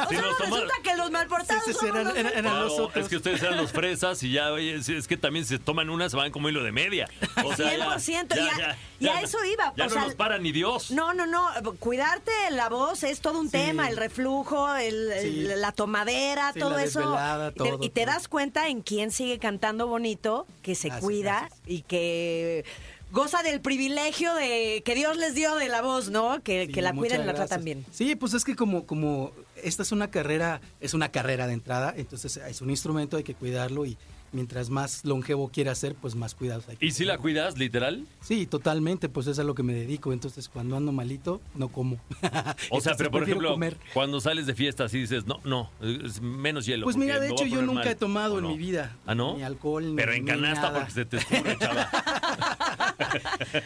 [0.05, 2.31] o Sí, sea, nos resulta que los malportados Sí, sí, sí, somos eran- eran- nosotros.
[2.39, 3.03] eran Claro, nosotros.
[3.03, 5.59] es que ustedes eran los fresas y ya, oye, es, es que también si se
[5.59, 7.07] toman una, se van como hilo de media.
[7.43, 10.51] O sea, ya- 100%, y a- eso iba, Ya o no sea, nos para ni
[10.51, 10.91] Dios.
[10.91, 11.49] No, no, no.
[11.79, 13.53] Cuidarte la voz es todo un Sí.
[13.53, 15.41] tema, el reflujo, El- el- Sí.
[15.55, 16.99] la tomadera, Sí, todo la eso.
[16.99, 18.13] desvelada, Y te- todo, y te todo.
[18.13, 21.59] das cuenta en quién sigue cantando bonito, que se Gracias, cuida gracias.
[21.67, 22.65] y que
[23.11, 26.41] goza del privilegio de que Dios les dio de la voz, ¿no?
[26.43, 27.85] Que, Sí, que la cuiden y la tratan bien.
[27.91, 29.31] Sí, pues es que como, como
[29.65, 33.33] esta es una carrera, es una carrera de entrada, entonces es un instrumento, hay que
[33.33, 33.97] cuidarlo y
[34.35, 38.05] mientras más longevo quiera ser, pues más cuidados hay que ¿Y si la cuidas, literal?
[38.21, 41.97] Sí, totalmente, pues es a lo que me dedico, entonces cuando ando malito, no como.
[42.69, 43.77] O sea, pero por ejemplo, comer.
[43.93, 46.83] cuando sales de fiesta así dices, no, no, es menos hielo.
[46.83, 47.87] Pues mira, de hecho yo nunca mal".
[47.87, 48.49] he tomado ¿O en no?
[48.51, 48.95] mi vida.
[49.05, 49.35] ¿Ah, no?
[49.37, 50.73] Ni alcohol, ni Pero en ni canasta nada.
[50.79, 51.89] porque se te escurre, chava.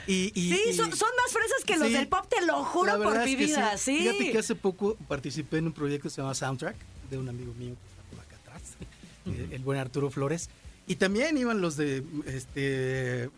[0.07, 1.93] Y, y- Sí, y- son, son más fresas que los Sí.
[1.93, 3.77] del pop, te lo juro por mi vida.
[3.77, 3.97] sí.
[3.97, 4.03] Sí.
[4.03, 6.75] Fíjate que hace poco participé en un proyecto que se llama Soundtrack
[7.09, 8.61] de un amigo mío que está por acá atrás,
[9.33, 10.49] eh, el buen Arturo Flores.
[10.87, 13.29] Y también iban los de este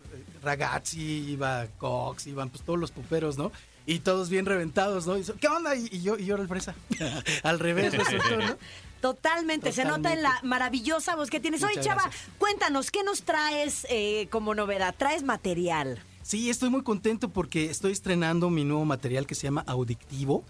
[0.42, 3.52] Ragazzi, iba Cox, iban pues todos los poperos, ¿no?
[3.84, 5.18] Y todos bien reventados, ¿no?
[5.18, 5.74] Y so- ¿Qué onda?
[5.76, 6.74] Y, y yo, y yo era el fresa.
[7.42, 8.56] Al revés resultó, ¿no?
[9.00, 11.62] Totalmente, se nota en la maravillosa voz que tienes.
[11.64, 12.26] Oye, Muchas Chava, gracias.
[12.38, 14.94] cuéntanos, ¿qué nos traes eh, como novedad?
[14.96, 16.00] ¿Traes material?
[16.22, 20.44] Sí, estoy muy contento porque estoy estrenando mi nuevo material que se llama Audictivo,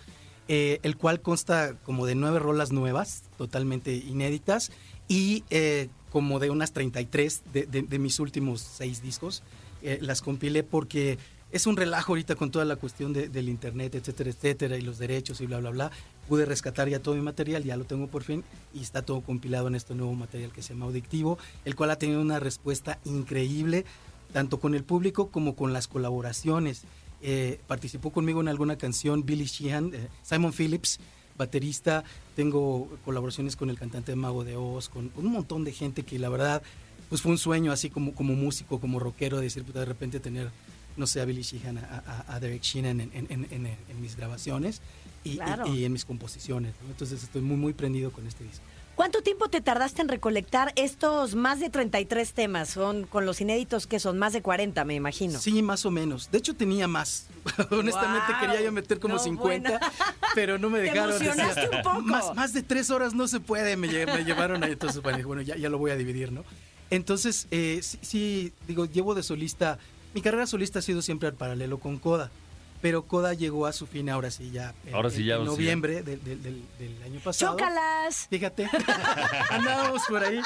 [0.48, 4.70] eh, el cual consta como de nueve rolas nuevas, totalmente inéditas,
[5.12, 9.42] y eh, como de unas 33 de, de- de mis últimos seis discos.
[9.82, 11.18] Eh, las compilé porque
[11.50, 14.98] es un relajo ahorita con toda la cuestión de- del internet, etcétera, etcétera, y los
[14.98, 15.90] derechos y bla, bla, bla.
[16.28, 19.68] Pude rescatar ya todo mi material, ya lo tengo por fin, y está todo compilado
[19.68, 23.84] en este nuevo material que se llama Audictivo, el cual ha tenido una respuesta increíble
[24.32, 26.84] tanto con el público como con las colaboraciones.
[27.20, 31.00] Eh, participó conmigo en alguna canción Billy Sheehan, eh, Simon Phillips,
[31.36, 32.04] baterista.
[32.36, 36.02] Tengo colaboraciones con el cantante de Mago de Oz, con, con un montón de gente
[36.02, 36.62] que la verdad,
[37.08, 40.50] pues fue un sueño así como, como músico, como rockero, decir, puta, de repente tener,
[40.96, 44.00] no sé, a Billy Sheehan, a, a- a Derek Sheehan en, en- en- en- en
[44.00, 44.80] mis grabaciones
[45.24, 45.66] y, y- Claro.
[45.74, 46.74] y en mis composiciones.
[46.82, 46.90] ¿no?
[46.90, 48.64] Entonces estoy muy, muy prendido con este disco.
[48.94, 52.68] ¿Cuánto tiempo te tardaste en recolectar estos más de 33 temas?
[52.68, 55.38] Son con los inéditos que son más de 40, me imagino.
[55.40, 56.30] Sí, más o menos.
[56.30, 57.26] De hecho, tenía más.
[57.70, 58.40] Honestamente, Guau.
[58.40, 59.92] quería yo meter como No, 50, buena.
[60.34, 61.10] pero no me Te dejaron.
[61.22, 62.00] emocionaste un poco.
[62.02, 64.72] Más, más de tres horas no se puede, me, me llevaron ahí.
[64.72, 66.44] Entonces, bueno, ya, ya lo voy a dividir, ¿no?
[66.90, 69.78] Entonces, eh, sí, sí, digo, llevo de solista.
[70.12, 72.30] Mi carrera solista ha sido siempre al paralelo con Coda.
[72.82, 74.74] Pero Coda llegó a su fin ahora sí ya.
[74.86, 77.56] En, Ahora sí ya, en sí noviembre del, del- del- del año pasado.
[77.56, 78.26] ¡Chócalas!
[78.28, 78.68] Fíjate,
[79.50, 80.40] andábamos por ahí,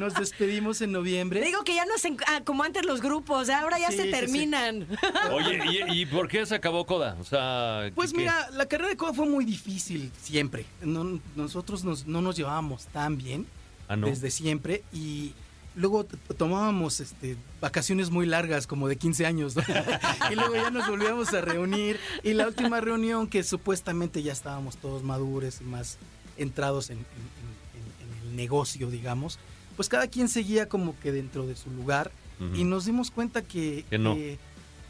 [0.00, 1.42] nos despedimos en noviembre.
[1.44, 4.08] Digo que ya no se, ah, como antes los grupos, ahora ya Sí, se sí,
[4.08, 4.14] sí.
[4.20, 4.86] terminan.
[5.32, 7.16] Oye, ¿y, y por qué se acabó Coda?
[7.20, 8.22] O sea, Pues ¿qué- qué?
[8.22, 10.64] mira, la carrera de Coda fue muy difícil siempre.
[10.80, 13.46] No- nosotros nos- no nos llevábamos tan bien
[13.88, 14.06] Ah, ¿no?
[14.06, 15.34] desde siempre y
[15.74, 16.04] luego
[16.36, 19.62] tomábamos este, vacaciones muy largas, como de 15 años, ¿no?
[20.30, 24.76] y luego ya nos volvíamos a reunir y la última reunión que supuestamente ya estábamos
[24.76, 25.98] todos maduros y más
[26.36, 29.38] entrados en, en- en- en el negocio, digamos,
[29.76, 32.54] pues cada quien seguía como que dentro de su lugar Ujú.
[32.56, 34.14] y nos dimos cuenta que, Que no.
[34.14, 34.38] que,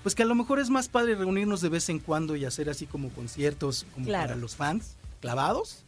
[0.02, 2.68] pues que a lo mejor es más padre reunirnos de vez en cuando y hacer
[2.68, 4.28] así como conciertos como Claro.
[4.30, 5.84] para los fans clavados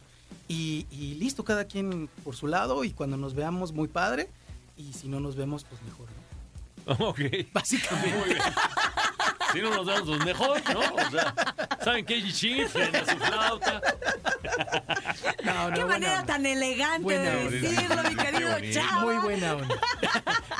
[0.47, 4.29] y, y listo, cada quien por su lado y cuando nos veamos muy padre
[4.77, 6.25] y si no nos vemos pues mejor, ¿no?
[7.09, 7.19] Ok.
[7.53, 8.15] Básicamente.
[8.17, 8.41] Muy bien.
[9.53, 10.79] Si no nos vemos, pues mejor, ¿no?
[10.79, 11.33] O sea,
[11.83, 12.21] ¿saben qué?
[12.31, 13.81] Chiflen a su flauta.
[15.43, 16.25] No, no, Qué manera onda.
[16.33, 17.51] tan elegante Buena de onda.
[17.51, 18.57] decirlo, mi querido.
[18.73, 19.01] Chava.
[19.01, 19.75] Muy buena onda.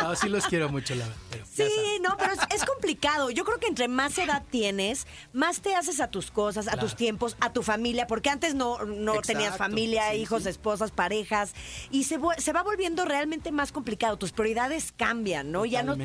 [0.09, 1.19] No, sí los quiero mucho, la verdad.
[1.31, 3.29] pero Sí, no, pero es, es complicado.
[3.29, 6.87] Yo creo que entre más edad tienes, más te haces a tus cosas, a Claro.
[6.87, 10.49] tus tiempos, a tu familia, porque antes no, no Exacto, tenías familia, sí, hijos, sí.
[10.49, 11.53] esposas, parejas,
[11.91, 14.17] y se, se va volviendo realmente más complicado.
[14.17, 15.65] Tus prioridades cambian, ¿no?
[15.65, 15.95] Ya no.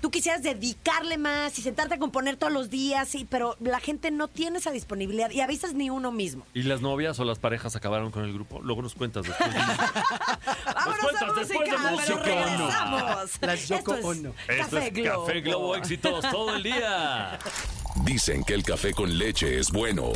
[0.00, 4.10] Tú quisieras dedicarle más y sentarte a componer todos los días, sí, pero la gente
[4.10, 6.44] no tiene esa disponibilidad y a veces ni uno mismo.
[6.54, 8.60] ¿Y las novias o las parejas acabaron con el grupo?
[8.62, 9.50] Luego nos cuentas después.
[10.74, 13.37] Vámonos cuentas a después de música, pero música, regresamos.
[13.46, 14.34] Las Yoko Esto es Ono.
[14.48, 15.26] Esto Café es Globo.
[15.26, 17.38] Café Globo éxitos todo el día.
[18.04, 20.12] Dicen que el café con leche es bueno.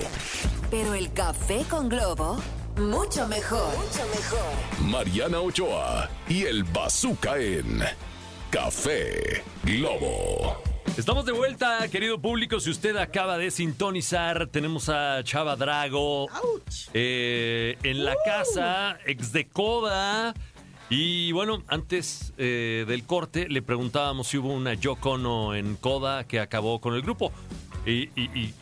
[0.71, 2.41] Pero el café con globo,
[2.77, 3.77] mucho mejor.
[3.77, 4.89] Mucho mejor.
[4.89, 7.83] Mariana Ochoa y el Bazooka en
[8.51, 10.63] Café Globo.
[10.97, 12.61] Estamos de vuelta, querido público.
[12.61, 16.29] Si usted acaba de sintonizar, tenemos a Chava Drago
[16.93, 20.35] eh, en la casa, ex de Coda.
[20.90, 26.25] Y bueno, antes eh, del corte le preguntábamos si hubo una Yoko Ono en Coda
[26.25, 27.33] que acabó con el grupo.
[27.87, 28.55] Y, y, y,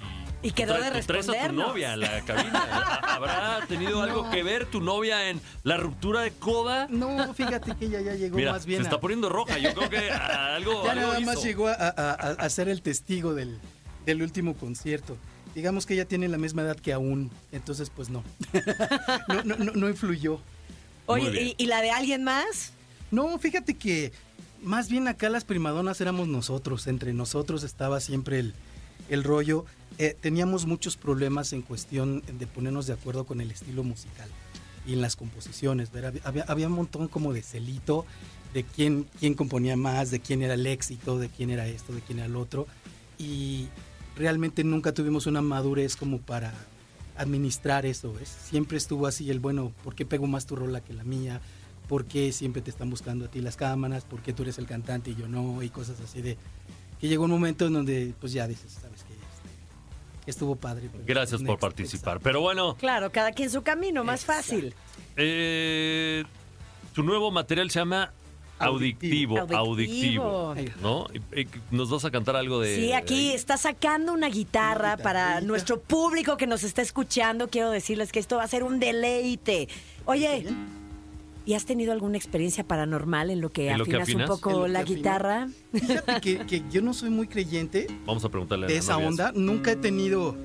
[0.42, 1.68] Y quedó de traes a tu respondernos.
[1.68, 2.62] novia a la cabina.
[2.70, 6.86] ¿Ha- ¿Habrá tenido algo que ver tu novia en la ruptura de Coda?
[6.88, 9.58] No, fíjate que ella ya llegó Mira, más bien se a- está poniendo roja.
[9.58, 10.84] Yo creo que algo.
[10.84, 11.44] Ya algo nada más hizo.
[11.44, 13.58] llegó a, a- a- a ser el testigo del,
[14.06, 15.16] del último concierto.
[15.54, 18.22] digamos que ella tiene la misma edad que aún, entonces pues no.
[19.28, 20.38] no, no, no, no influyó.
[21.06, 21.54] Oye.
[21.58, 22.72] ¿y, y la de alguien más?
[23.10, 24.12] No, fíjate que
[24.62, 28.54] más bien acá las primadonas éramos nosotros, entre nosotros estaba siempre el,
[29.08, 29.64] el rollo.
[29.98, 34.28] Eh, teníamos muchos problemas en cuestión de ponernos de acuerdo con el estilo musical
[34.86, 35.90] y en las composiciones.
[35.92, 36.06] ¿ver?
[36.06, 38.06] Había, había- había un montón como de celito
[38.54, 42.00] de quién, quién componía más, de quién era el éxito, de quién era esto, de
[42.00, 42.66] quién era el otro.
[43.18, 43.68] Y
[44.16, 46.52] realmente nunca tuvimos una madurez como para
[47.20, 48.28] administrar eso, ¿ves?
[48.28, 51.40] Siempre estuvo así el, bueno, ¿por qué pego más tu rola que la mía?
[51.88, 54.04] ¿Por qué siempre te están buscando a ti las cámaras?
[54.04, 55.62] ¿Por qué tú eres el cantante y yo no?
[55.62, 56.36] Y cosas así de...
[57.00, 59.14] Que llegó un momento en donde, pues ya dices, ¿sabes qué?
[59.14, 60.90] Este, estuvo padre.
[61.06, 61.98] Gracias por next, participar.
[62.16, 62.20] exacto.
[62.22, 64.42] Pero bueno, Claro, cada quien su camino, más Exacto.
[64.42, 64.74] fácil.
[65.16, 66.24] eh,
[66.94, 68.12] tu nuevo material se llama
[68.60, 69.38] Audictivo.
[69.38, 70.24] Audictivo.
[70.50, 70.54] Audictivo.
[70.82, 71.06] ¿No?
[71.70, 72.76] ¿Nos vas a cantar algo de.?
[72.76, 77.48] Sí, aquí está sacando una guitarra Una para nuestro público que nos está escuchando.
[77.48, 79.68] Quiero decirles que esto va a ser un deleite.
[80.04, 80.46] Oye,
[81.46, 84.68] ¿y has tenido alguna experiencia paranormal en lo que ¿En lo que afinas un poco
[84.68, 85.48] la guitarra?
[85.72, 88.92] Fíjate que, que yo no soy muy creyente Vamos a preguntarle a de las esa
[88.94, 89.10] novias.
[89.10, 89.32] onda.
[89.34, 90.36] Nunca he tenido.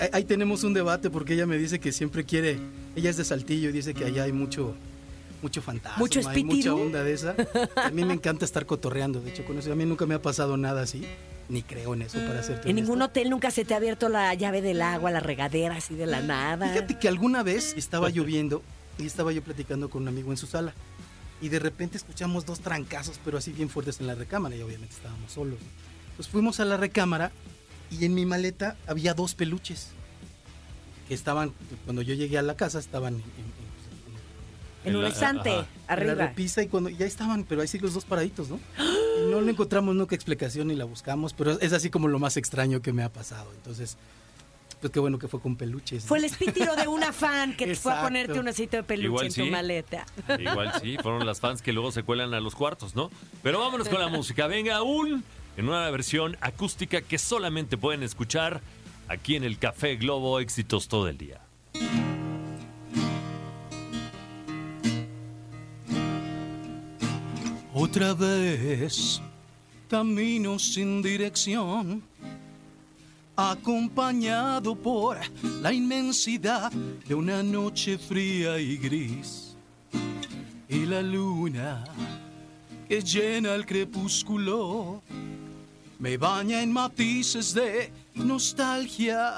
[0.00, 2.58] ahí- Ahí tenemos un debate porque ella me dice que siempre quiere.
[2.96, 4.74] Ella es de Saltillo y dice que allá hay mucho.
[5.44, 7.34] Mucho fantasma, ¿Mucho hay mucha onda de esa.
[7.76, 9.70] A mí me encanta estar cotorreando, de hecho, con eso.
[9.70, 11.04] A mí nunca me ha pasado nada así,
[11.50, 12.80] ni creo en eso, para serte En honesto.
[12.80, 16.06] ningún hotel nunca se te ha abierto la llave del agua, la regadera así de
[16.06, 16.66] la nada.
[16.72, 18.62] Fíjate que alguna vez estaba lloviendo
[18.98, 20.72] y estaba yo platicando con un amigo en su sala.
[21.42, 24.56] Y de repente escuchamos dos trancazos, pero así bien fuertes en la recámara.
[24.56, 25.58] Y obviamente estábamos solos.
[26.16, 27.32] Pues fuimos a la recámara
[27.90, 29.88] y en mi maleta había dos peluches.
[31.06, 31.52] Que estaban,
[31.84, 33.63] cuando yo llegué a la casa, estaban en, en-
[34.84, 36.14] En En un en la arriba.
[36.14, 38.60] repisa y cuando ya estaban, pero ahí sí los dos paraditos, ¿no?
[38.78, 42.36] Y no le encontramos nunca explicación ni la buscamos, pero es así como lo más
[42.36, 43.50] extraño que me ha pasado.
[43.54, 43.96] Entonces,
[44.80, 46.04] pues qué bueno que fue con peluches.
[46.04, 46.08] ¿no?
[46.08, 49.06] Fue el espíritu de una fan que te fue a ponerte un osito de peluche
[49.06, 49.40] Igual en sí.
[49.42, 50.04] tu maleta.
[50.38, 53.10] Igual sí, fueron las fans que luego se cuelan a los cuartos, ¿no?
[53.42, 54.46] Pero vámonos con la música.
[54.46, 55.24] Venga, aún
[55.56, 58.60] en una versión acústica que solamente pueden escuchar
[59.08, 61.40] aquí en el Café Globo Éxitos todo el día.
[67.76, 69.20] Otra vez,
[69.88, 72.04] camino sin dirección,
[73.34, 75.18] acompañado por
[75.60, 79.56] la inmensidad de una noche fría y gris.
[80.68, 81.84] Y la luna
[82.88, 85.02] que llena el crepúsculo
[85.98, 89.34] me baña en matices de nostalgia.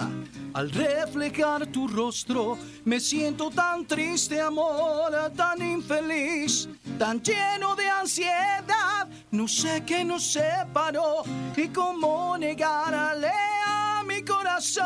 [0.52, 6.68] Al reflejar tu rostro, me siento tan triste, amor, tan infeliz,
[6.98, 9.08] tan lleno de ansiedad.
[9.32, 11.24] No sé qué nos separó
[11.56, 13.32] y cómo negarle
[13.66, 14.84] a mi corazón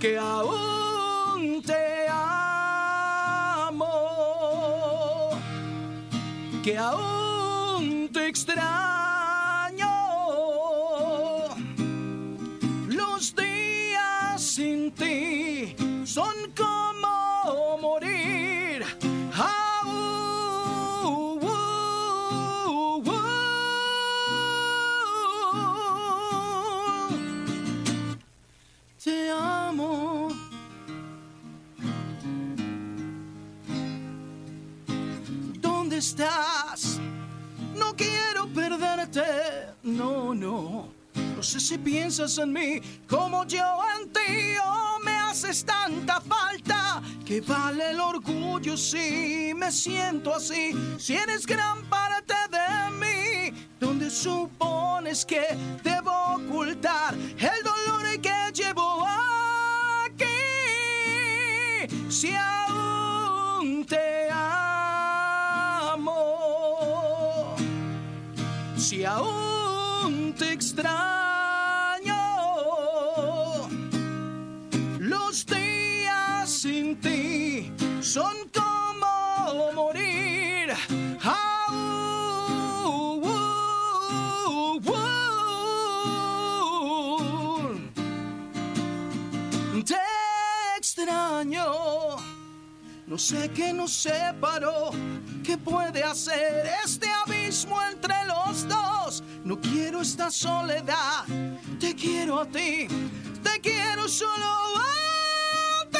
[0.00, 3.84] que aún te amo
[6.64, 7.15] que aún
[41.58, 43.64] Si piensas en mí como yo
[43.98, 50.72] en ti o me haces tanta falta que vale el orgullo si me siento así.
[50.98, 59.06] Si eres gran parte de mí, donde supones que debo ocultar el dolor que llevo
[60.04, 60.26] aquí.
[62.10, 64.66] Si aún te amo
[68.76, 69.45] si aún
[93.06, 94.90] No sé qué nos separó,
[95.44, 99.22] qué puede hacer este abismo entre los dos.
[99.44, 101.24] No quiero esta soledad,
[101.78, 102.88] te quiero a ti,
[103.44, 105.98] te quiero solo a ti.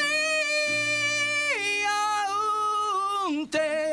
[3.29, 3.86] Aún te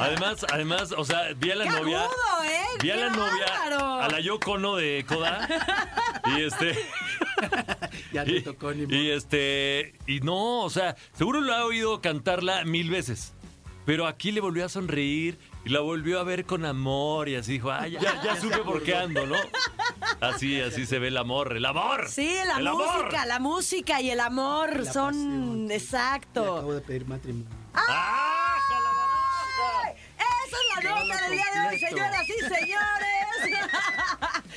[0.00, 2.00] Además, además, o sea, vi a la ¡Qué novia.
[2.02, 2.64] agudo, eh!
[2.82, 3.94] Vi a ¡Qué la novia, bárbaro!
[4.00, 5.48] a la Yoko Ono de Koda.
[6.36, 6.78] y este.
[8.12, 8.94] Ya y, te tocó ni modo.
[8.96, 9.94] y este.
[10.06, 13.32] Y no, o sea, seguro lo ha oído cantarla mil veces.
[13.86, 17.52] Pero aquí le volvió a sonreír y la volvió a ver con amor y así
[17.52, 19.36] dijo, ay, ya, ya supe por qué ando, ¿no?
[20.20, 22.08] Así, así se ve el amor, el amor.
[22.08, 23.04] Sí, la el amor.
[23.04, 25.70] música, la música y el amor La son pasión.
[25.70, 26.56] Exacto.
[26.56, 27.48] acabo de pedir matrimonio.
[27.74, 28.58] ¡Ah.
[30.50, 33.60] Esa es la nota del día de hoy, señoras y señores.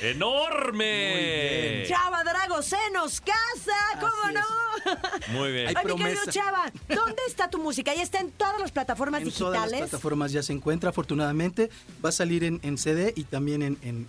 [0.00, 1.84] ¡Enorme!
[1.86, 5.38] Chava Drago se nos casa, ¿cómo Así no?
[5.38, 5.68] Muy bien.
[5.68, 6.30] Hay Ay, mi querido promesa.
[6.30, 7.94] Chava, ¿dónde está tu música?
[7.94, 9.90] Ya está en todas las plataformas En todas las digitales.
[9.90, 11.70] plataformas ya se encuentra, afortunadamente.
[12.04, 14.08] Va a salir en, en CD y también en, en,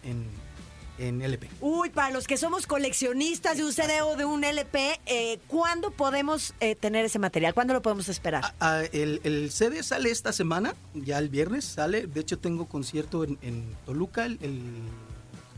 [0.98, 1.50] en, LP.
[1.62, 5.92] Uy, para los que somos coleccionistas de un CD o de un LP, eh, ¿cuándo
[5.92, 7.54] podemos eh, tener ese material?
[7.54, 8.44] ¿Cuándo lo podemos esperar?
[8.46, 12.08] Ah, ah, el, el CD sale esta semana, ya el viernes sale.
[12.08, 14.62] De hecho, tengo concierto en, en Toluca el, el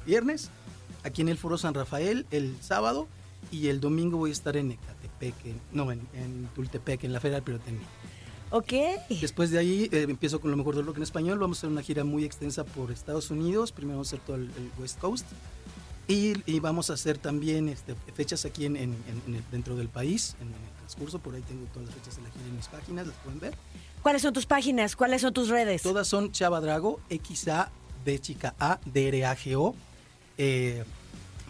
[0.05, 0.49] viernes,
[1.03, 3.07] aquí en el Foro San Rafael el sábado
[3.51, 7.19] y el domingo voy a estar en Ecatepec, en- no, en, en Tultepec, en la
[7.19, 7.85] Feria del Pirotecnia.
[8.49, 8.73] ¿Ok?
[9.21, 11.37] Después de ahí eh, empiezo con lo mejor del rock en español.
[11.39, 13.71] Vamos a hacer una gira muy extensa por Estados Unidos.
[13.71, 15.25] Primero vamos a hacer todo el, el West Coast.
[16.07, 18.95] Y, y vamos a hacer también este, fechas aquí en, en-
[19.27, 21.19] en- el- dentro del país, en, el transcurso.
[21.19, 23.55] Por ahí tengo todas las fechas de la gira en mis páginas, las pueden ver.
[24.01, 24.95] ¿Cuáles son tus páginas?
[24.95, 25.81] ¿Cuáles son tus redes?
[25.81, 27.69] Todas son Chava Drago, X-A,
[28.05, 29.75] D chica A, D-R-A-G-O.
[30.37, 30.85] Eh,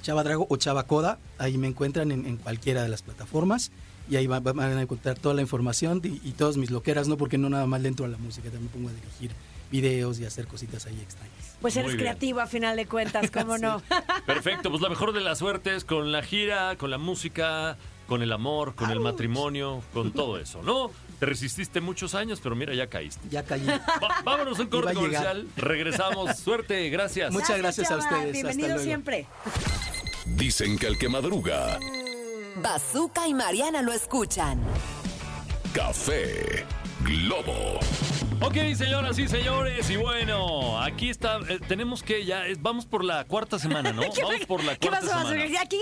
[0.01, 1.19] Chava Drago o Chava Coda.
[1.37, 3.69] Ahí me encuentran en, en cualquiera de las plataformas.
[4.09, 7.17] Y ahí va- van a encontrar toda la información y, y todas mis loqueras, ¿no?
[7.17, 9.31] Porque no nada más le entro a la música, también pongo a dirigir
[9.69, 11.33] videos y a hacer cositas ahí extrañas.
[11.61, 13.81] Pues eres creativo a final de cuentas, ¿cómo no?
[14.25, 17.77] Perfecto, pues la mejor de las suertes con la gira, con la música,
[18.07, 20.89] con el amor, con el matrimonio, con todo eso, ¿no?
[21.19, 23.27] Te resististe muchos años, pero mira, ya caíste.
[23.29, 23.65] Ya caí.
[23.65, 25.47] Va- vámonos a un corte a comercial.
[25.57, 26.37] Regresamos.
[26.43, 27.33] Suerte, gracias.
[27.33, 28.03] Muchas gracias a Chava.
[28.03, 28.23] ustedes.
[28.27, 28.83] Hasta Bienvenido luego.
[28.83, 29.25] siempre.
[30.27, 31.79] Dicen que el que madruga,
[32.61, 34.59] Bazooka y Mariana lo escuchan.
[35.73, 36.65] café
[37.01, 37.79] Globo.
[38.41, 43.03] Ok, señoras y señores, y bueno, aquí está, eh, tenemos que ya, es- vamos por
[43.03, 44.01] la cuarta semana, ¿no?
[44.21, 45.29] Vamos por la ¿Qué cuarta pasó?
[45.29, 45.59] semana.
[45.61, 45.77] Aquí,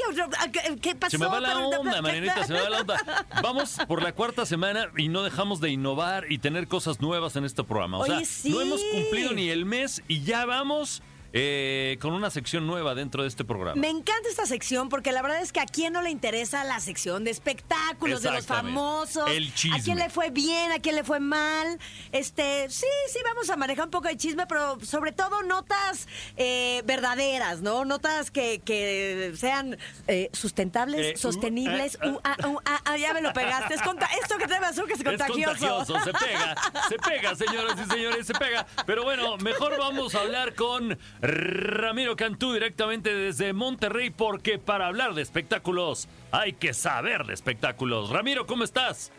[0.53, 1.11] ¿qué- ¿Qué pasó?
[1.11, 3.25] Se me va la onda, Marianita, se me va la onda.
[3.41, 7.43] Vamos por la cuarta semana y no dejamos de innovar y tener cosas nuevas en
[7.45, 7.97] este programa.
[7.97, 8.49] O Oye, sea, sí.
[8.51, 11.01] no hemos cumplido ni el mes y ya vamos
[11.37, 13.75] eh, con una sección nueva dentro de este programa.
[13.79, 16.79] Me encanta esta sección porque la verdad es que a quién no le interesa la
[16.79, 19.29] sección de espectáculos, de los famosos.
[19.29, 19.77] El chisme.
[19.77, 21.77] A quién le fue bien, a quién le fue mal.
[22.13, 26.07] Este, sí, sí, vamos a manejar un poco de chisme, pero sobre todo notas
[26.37, 27.83] eh, verdaderas, ¿no?
[27.83, 29.77] Notas que, que sean
[30.07, 31.99] eh, sustentables, Eh, uh, sostenibles.
[32.01, 33.73] Uh, ah, uh, ah, ah, ya me lo pegaste.
[33.73, 35.67] Es esto que te azúcar es Es contagioso.
[35.67, 36.55] contagioso, se pega,
[36.89, 38.65] se pega, señoras y señores, se pega.
[38.85, 40.97] Pero bueno, mejor vamos a hablar con
[41.27, 48.11] Ramiro Cantú directamente desde Monterrey, porque para hablar de espectáculos hay que saber de espectáculos.
[48.11, 49.11] Ramiro, ¿cómo estás?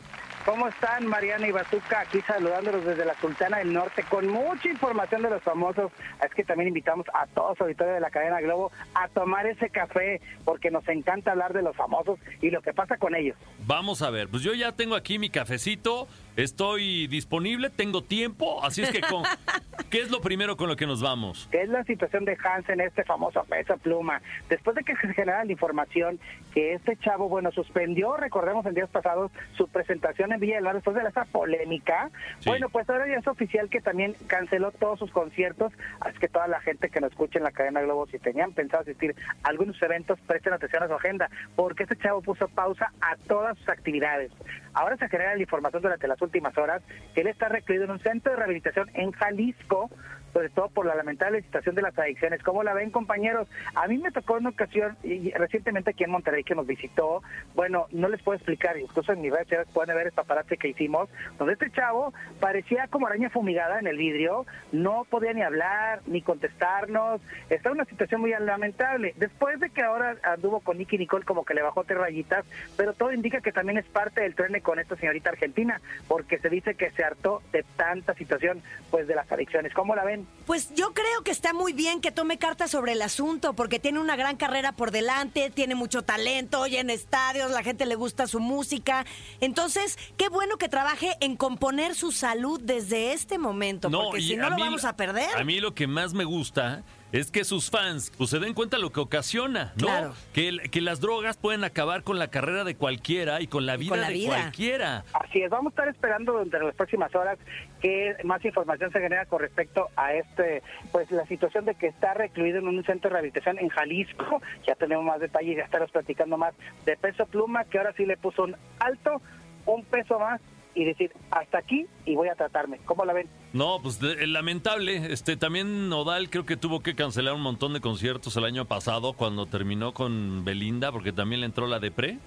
[0.45, 2.03] ¿Cómo están Mariana y Bazuca?
[2.03, 5.91] Aquí saludándolos desde la Sultana del Norte con mucha información de los famosos.
[6.25, 10.21] Es que también invitamos a todos auditores de la cadena Globo a tomar ese café
[10.45, 13.37] porque nos encanta hablar de los famosos y lo que pasa con ellos.
[13.67, 18.83] Vamos a ver, pues yo ya tengo aquí mi cafecito, estoy disponible, tengo tiempo, así
[18.83, 19.23] es que con,
[19.91, 21.49] ¿qué es lo primero con lo que nos vamos?
[21.51, 24.21] que es la situación de Hansen, este famoso peso pluma.
[24.49, 26.19] Después de que se genera la información
[26.53, 30.75] que este chavo, bueno, suspendió, recordemos en días pasados, su presentación en Villa del Mar
[30.75, 32.11] después de esa polémica,
[32.41, 32.51] Sí.
[32.51, 36.49] bueno, pues ahora ya es oficial que también canceló todos sus conciertos, así que toda
[36.49, 39.81] la gente que nos escucha en la cadena Globo, si tenían pensado asistir a algunos
[39.83, 44.31] eventos, presten atención a su agenda, porque este chavo puso pausa a todas sus actividades.
[44.75, 46.83] Ahora se genera la información durante las últimas horas
[47.15, 49.91] que él está recluido en un centro de rehabilitación en Jalisco,
[50.37, 52.43] sobre todo por la lamentable situación de las adicciones.
[52.43, 53.49] ¿Cómo la ven, compañeros?
[53.75, 57.23] A mí me tocó una ocasión, y recientemente aquí en Monterrey, que nos visitó,
[57.55, 60.69] bueno, no les puedo explicar, incluso en mis redes sociales pueden ver el paparazzi que
[60.69, 61.09] hicimos,
[61.39, 66.21] donde este chavo parecía como araña fumigada en el vidrio, no podía ni hablar, ni
[66.21, 69.15] contestarnos, está una situación muy lamentable.
[69.17, 72.45] Después de que ahora anduvo con Nicky Nicole, como que le bajó tres rayitas,
[72.77, 76.51] pero todo indica que también es parte del tren con esta señorita argentina, porque se
[76.51, 78.61] dice que se hartó de tanta situación,
[78.91, 79.73] pues, de las adicciones.
[79.73, 80.26] ¿Cómo la ven?
[80.47, 83.99] Pues yo creo que está muy bien que tome cartas sobre el asunto, porque tiene
[83.99, 88.29] una gran carrera por delante, tiene mucho talento, oye en estadios, la gente le gusta
[88.29, 89.05] su música.
[89.41, 94.37] Entonces, qué bueno que trabaje en componer su salud desde este momento, porque y si
[94.37, 95.37] no lo mí- vamos a perder.
[95.37, 98.79] A mí lo que más me gusta es que sus fans pues, se den cuenta
[98.79, 99.87] lo que ocasiona, ¿no?
[99.87, 100.15] Claro.
[100.35, 103.77] Que, el- que las drogas pueden acabar con la carrera de cualquiera y con la
[103.77, 104.29] vida con la de vida.
[104.29, 105.05] cualquiera.
[105.13, 107.39] Así es, vamos a estar esperando durante las próximas horas
[107.81, 112.15] que más información se genera con respecto a este, pues la situación de que está
[112.15, 114.43] recluido en un centro de rehabilitación en Jalisco.
[114.67, 116.55] Ya tenemos más detalles, ya estaremos platicando más
[116.85, 119.23] de peso pluma, que ahora sí le puso un alto,
[119.65, 120.41] un peso más
[120.77, 122.79] y decir hasta aquí y voy a tratarme.
[122.85, 123.29] ¿Cómo la ven?
[123.53, 125.13] No, pues eh, lamentable.
[125.13, 129.15] Este también Nodal creo que tuvo que cancelar un montón de conciertos el año pasado
[129.15, 132.19] cuando terminó con Belinda porque también le entró la depre.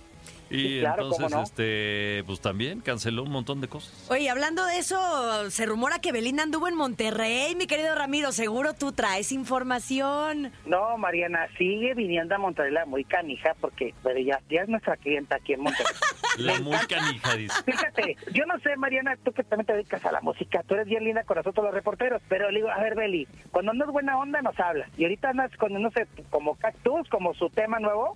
[0.50, 1.44] Y Sí, claro, entonces no.
[1.44, 4.08] este pues también canceló un montón de cosas.
[4.10, 8.74] Oye, hablando de eso, se rumora que Belinda anduvo en Monterrey, mi querido Ramiro, seguro
[8.74, 10.52] tú traes información.
[10.66, 14.98] No, Mariana, sigue viniendo a Monterrey la muy canija porque pero ya, ya es nuestra
[14.98, 15.94] clienta aquí en Monterrey.
[16.38, 17.64] La muy canija dice.
[17.66, 20.86] Fíjate, yo no sé, Mariana, tú que también te dedicas a la música, tú eres
[20.88, 23.92] bien linda con nosotros los reporteros, pero le digo, a ver, Beli, cuando no es
[23.92, 24.90] buena onda nos hablas.
[24.98, 28.16] Y ahorita andas con, no sé, como cactus, como su tema nuevo,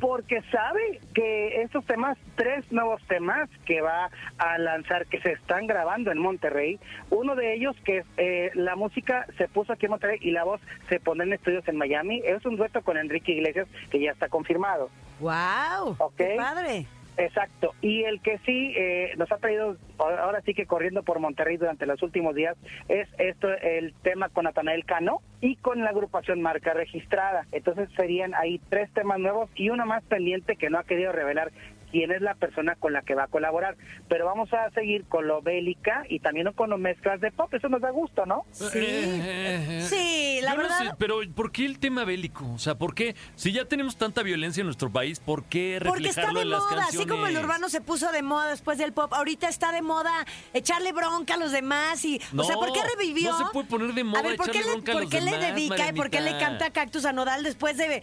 [0.00, 5.66] porque sabe que estos temas, tres nuevos temas que va a lanzar, que se están
[5.66, 6.78] grabando en Monterrey,
[7.10, 10.44] uno de ellos que es, eh, la música se puso aquí en Monterrey y la
[10.44, 14.12] voz se pone en estudios en Miami, es un dueto con Enrique Iglesias que ya
[14.12, 14.90] está confirmado.
[15.20, 15.96] ¡Wow!
[16.16, 16.86] ¡Qué padre!
[17.18, 21.56] Exacto, y el que sí eh, nos ha traído ahora sí que corriendo por Monterrey
[21.56, 22.56] durante los últimos días
[22.88, 27.44] es esto el tema con Natanael Cano y con la agrupación marca registrada.
[27.50, 31.50] Entonces serían ahí tres temas nuevos y uno más pendiente que no ha querido revelar
[31.90, 33.76] quién es la persona con la que va a colaborar.
[34.08, 37.68] Pero vamos a seguir con lo bélica y también con los mezclas de pop, eso
[37.68, 38.44] nos da gusto, ¿no?
[38.52, 38.66] Sí.
[38.74, 40.78] Eh, Sí, la yo no verdad.
[40.78, 42.50] sé, pero ¿por qué el tema bélico?
[42.52, 43.14] O sea, ¿por qué?
[43.36, 46.50] Si ya tenemos tanta violencia en nuestro país, ¿por qué Porque está reflejarlo de en
[46.50, 47.00] las moda, canciones?
[47.00, 50.10] así como el urbano se puso de moda después del pop, ahorita está de moda
[50.52, 53.30] echarle bronca a los demás y, No, o sea, ¿por qué revivió?
[53.30, 55.02] no se puede poner de moda A ver, ¿por qué echarle le, bronca a por
[55.02, 58.02] los qué le dedica y por qué le canta Cactus a Nodal después de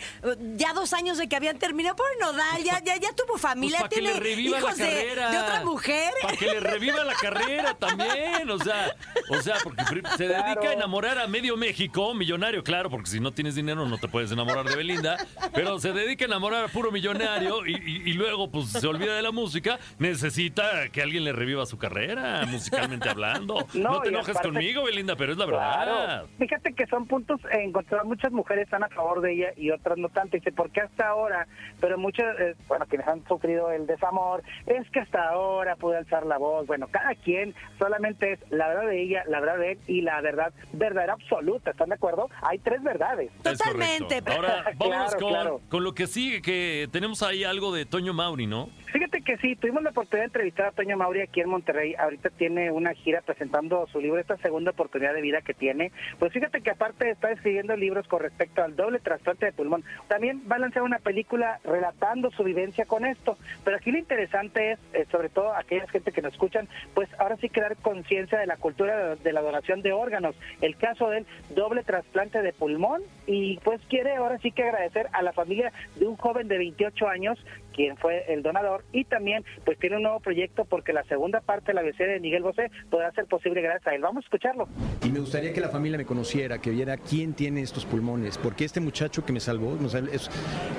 [0.56, 2.64] ya dos años de que habían terminado por Nodal?
[2.64, 5.32] Ya, ya, ya tuvo familia, Para que le reviva hijos la de, carrera.
[5.32, 6.12] de otra mujer.
[6.22, 8.50] Para que le reviva la carrera también.
[8.50, 8.96] O sea,
[9.30, 9.84] o sea, porque
[10.18, 10.70] se dedica Claro.
[10.70, 14.32] a enamorar a medio México, millonario, claro, porque si no tienes dinero no te puedes
[14.32, 15.18] enamorar de Belinda.
[15.54, 19.16] Pero se dedica a enamorar a puro millonario y, y- y luego pues se olvida
[19.16, 19.80] de la música.
[20.00, 23.68] Necesita que alguien le reviva su carrera, musicalmente hablando.
[23.74, 25.92] No, No, te enojes aparte- conmigo, Belinda, pero es la Claro.
[26.00, 26.26] verdad.
[26.40, 28.04] Fíjate que son puntos en contra.
[28.04, 30.38] Muchas mujeres están a favor de ella y otras no tanto.
[30.38, 31.48] Dice, ¿por qué hasta ahora?
[31.80, 36.26] Pero muchas, eh, bueno, quienes han sufrido el desamor, es que hasta ahora pude alzar
[36.26, 36.68] la voz.
[36.68, 40.22] Bueno, cada quien solamente es la verdad de ella, la verdad de él y la
[40.22, 41.72] verdad verdadera absoluta.
[41.72, 42.30] ¿Están de acuerdo?
[42.42, 43.32] Hay tres verdades.
[43.44, 44.22] Es Totalmente.
[44.26, 45.62] Ahora, vámonos Claro, con, claro.
[45.70, 48.70] con lo que sigue, que tenemos ahí algo de Toño Mauri, ¿no?
[48.92, 51.96] Fíjate que sí, tuvimos la oportunidad de entrevistar a Toño Mauri aquí en Monterrey.
[51.96, 55.92] Ahorita tiene una gira presentando su libro, esta segunda oportunidad de vida que tiene.
[56.20, 59.84] Pues fíjate que aparte está escribiendo libros con respecto al doble trasplante de pulmón.
[60.08, 63.38] También va a lanzar una película relatando su vivencia con esto.
[63.64, 67.38] Pero aquí lo interesante es, eh, sobre todo aquellas gente que nos escuchan, pues ahora
[67.38, 70.36] sí crear conciencia de la cultura de, la donación de órganos.
[70.62, 75.22] El caso del doble trasplante de pulmón y pues quiere ahora sí que agradecer a
[75.22, 77.38] la familia de un joven de 28 años
[77.76, 81.68] quien fue el donador y también pues tiene un nuevo proyecto porque la segunda parte
[81.68, 84.02] de la BC de Miguel Bosé podrá ser posible gracias a él.
[84.02, 84.68] Vamos a escucharlo.
[85.04, 88.66] Y me gustaría que la familia me conociera, que viera quién tiene estos pulmones, porque
[88.66, 89.78] este muchacho que me salvó,
[90.12, 90.30] es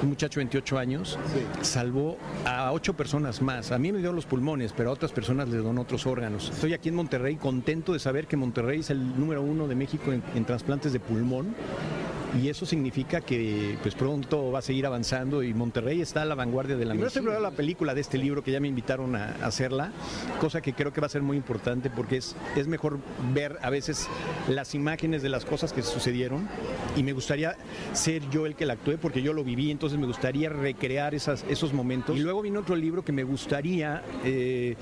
[0.02, 1.18] un muchacho de 28 años,
[1.60, 3.72] salvó a ocho personas más.
[3.72, 6.50] A mí me dio los pulmones, pero a otras personas les donó otros órganos.
[6.50, 10.12] Estoy aquí en Monterrey contento de saber que Monterrey es el número uno de México
[10.12, 11.54] en, en trasplantes de pulmón.
[12.42, 16.34] Y eso significa que pues pronto va a seguir avanzando y Monterrey está a la
[16.34, 17.06] vanguardia de la medicina.
[17.08, 19.92] estoy preparando la película de este libro que ya me invitaron a, hacerla,
[20.40, 22.98] cosa que creo que va a ser muy importante porque es, es mejor
[23.34, 24.08] ver a veces
[24.48, 26.48] las imágenes de las cosas que sucedieron
[26.96, 27.56] y me gustaría
[27.92, 31.44] ser yo el que la actúe porque yo lo viví, entonces me gustaría recrear esas,
[31.48, 32.16] esos momentos.
[32.16, 34.76] Y luego viene otro libro que me gustaría eh,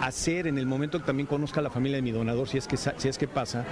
[0.00, 2.66] hacer en el momento que también conozca a la familia de mi donador, si es
[2.66, 3.64] que, si es que pasa,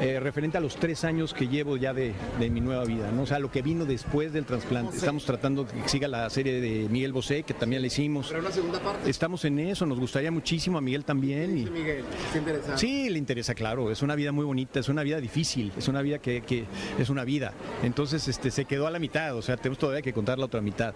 [0.00, 3.22] eh, referente a los tres años que llevo ya de, de mi nueva vida, ¿no?
[3.22, 4.96] O sea, lo que vino después del trasplante.
[4.96, 8.28] Estamos tratando de que siga la serie de Miguel Bosé, que también la hicimos.
[8.28, 9.08] Pero una segunda parte.
[9.10, 11.56] Estamos en eso, nos gustaría muchísimo a Miguel también.
[11.56, 11.60] Y...
[11.60, 12.78] Dice Miguel, ¿qué interesante?
[12.78, 13.90] Sí, le interesa, claro.
[13.90, 16.64] Es una vida muy bonita, es una vida difícil, es una vida que, que
[16.98, 17.52] es una vida.
[17.82, 20.60] Entonces, este, se quedó a la mitad, o sea, tenemos todavía que contar la otra
[20.60, 20.94] mitad.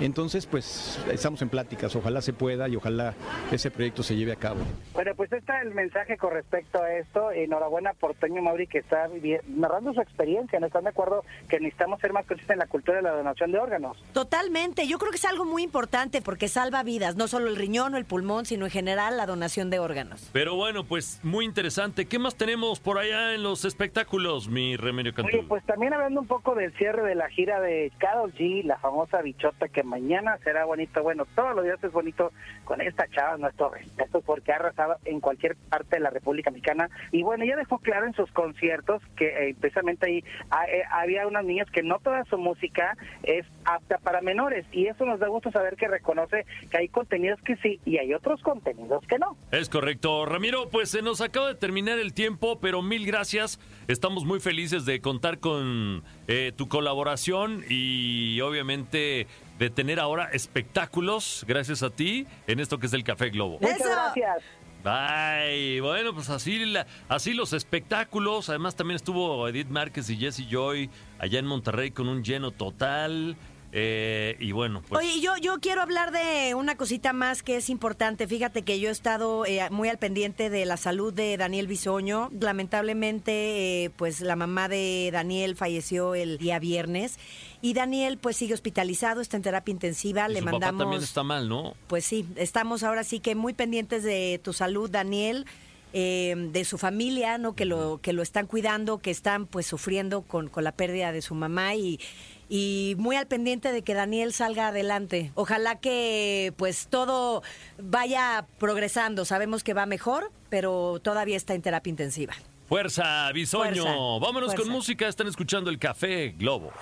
[0.00, 1.94] Entonces, pues, estamos en pláticas.
[1.96, 3.14] Ojalá se pueda y ojalá
[3.50, 4.60] ese proyecto se lleve a cabo.
[4.92, 7.30] Bueno, pues este es el mensaje con respecto a esto.
[7.30, 9.08] Enhorabuena por Toño Mauri, que está
[9.48, 12.98] narrando su experiencia, ¿no están de acuerdo que necesitamos ser más conscientes en la cultura
[12.98, 14.02] de la donación de órganos?
[14.12, 17.94] Totalmente, yo creo que es algo muy importante porque salva vidas, no solo el riñón
[17.94, 20.30] o el pulmón, sino en general la donación de órganos.
[20.32, 22.06] Pero bueno, pues muy interesante.
[22.06, 25.36] ¿Qué más tenemos por allá en los espectáculos, mi Remedio Cantú?
[25.36, 28.78] Oye, pues también hablando un poco del cierre de la gira de Carol G, la
[28.78, 31.02] famosa bichota, que mañana será bonito.
[31.02, 32.32] Bueno, todos los días es bonito
[32.64, 36.88] con esta chava, nuestro respeto, porque ha arrasado en cualquier parte de la República Mexicana.
[37.10, 41.26] Y bueno, ella dejó claro en sus conciertos que eh, precisamente ahí ah, eh, había
[41.26, 44.66] unas niñas que no toda su música es apta para menores.
[44.72, 48.14] Y eso nos da gusto saber que reconoce que hay contenidos que sí y hay
[48.14, 49.36] otros contenidos que no.
[49.50, 50.26] Es correcto.
[50.26, 53.60] Ramiro, pues se nos acaba de terminar el tiempo, pero mil gracias.
[53.88, 59.26] Estamos muy felices de contar con eh, tu colaboración y obviamente
[59.58, 63.58] de tener ahora espectáculos, gracias a ti, en esto que es el Café Globo.
[63.60, 64.42] Muchas gracias.
[64.84, 68.48] Ay, bueno, pues así, la- así los espectáculos.
[68.48, 73.36] Además también estuvo Edith Márquez y Jesse Joy allá en Monterrey con un lleno total.
[73.74, 75.02] Eh, y bueno, pues...
[75.02, 78.26] Oye, yo, yo quiero hablar de una cosita más que es importante.
[78.26, 82.28] Fíjate que yo he estado eh, muy al pendiente de la salud de Daniel Bisoño.
[82.38, 87.18] Lamentablemente, eh, pues la mamá de Daniel falleció el día viernes.
[87.62, 90.28] Y Daniel, pues sigue hospitalizado, está en terapia intensiva.
[90.28, 90.72] y Le su mandamos.
[90.72, 91.74] papá también está mal, ¿no?
[91.86, 95.46] Pues sí, estamos ahora sí que muy pendientes de tu salud, Daniel,
[95.92, 97.54] eh, de su familia, ¿no?
[97.54, 101.22] Que lo, que lo están cuidando, que están pues sufriendo con, con la pérdida de
[101.22, 102.00] su mamá y,
[102.48, 105.30] y muy al pendiente de que Daniel salga adelante.
[105.36, 107.42] Ojalá que pues todo
[107.78, 109.24] vaya progresando.
[109.24, 112.34] Sabemos que va mejor, pero todavía está en terapia intensiva.
[112.68, 113.82] Fuerza, Bisoño.
[113.84, 115.06] Fuerza, Vámonos con música.
[115.06, 116.72] Están escuchando el Café Globo.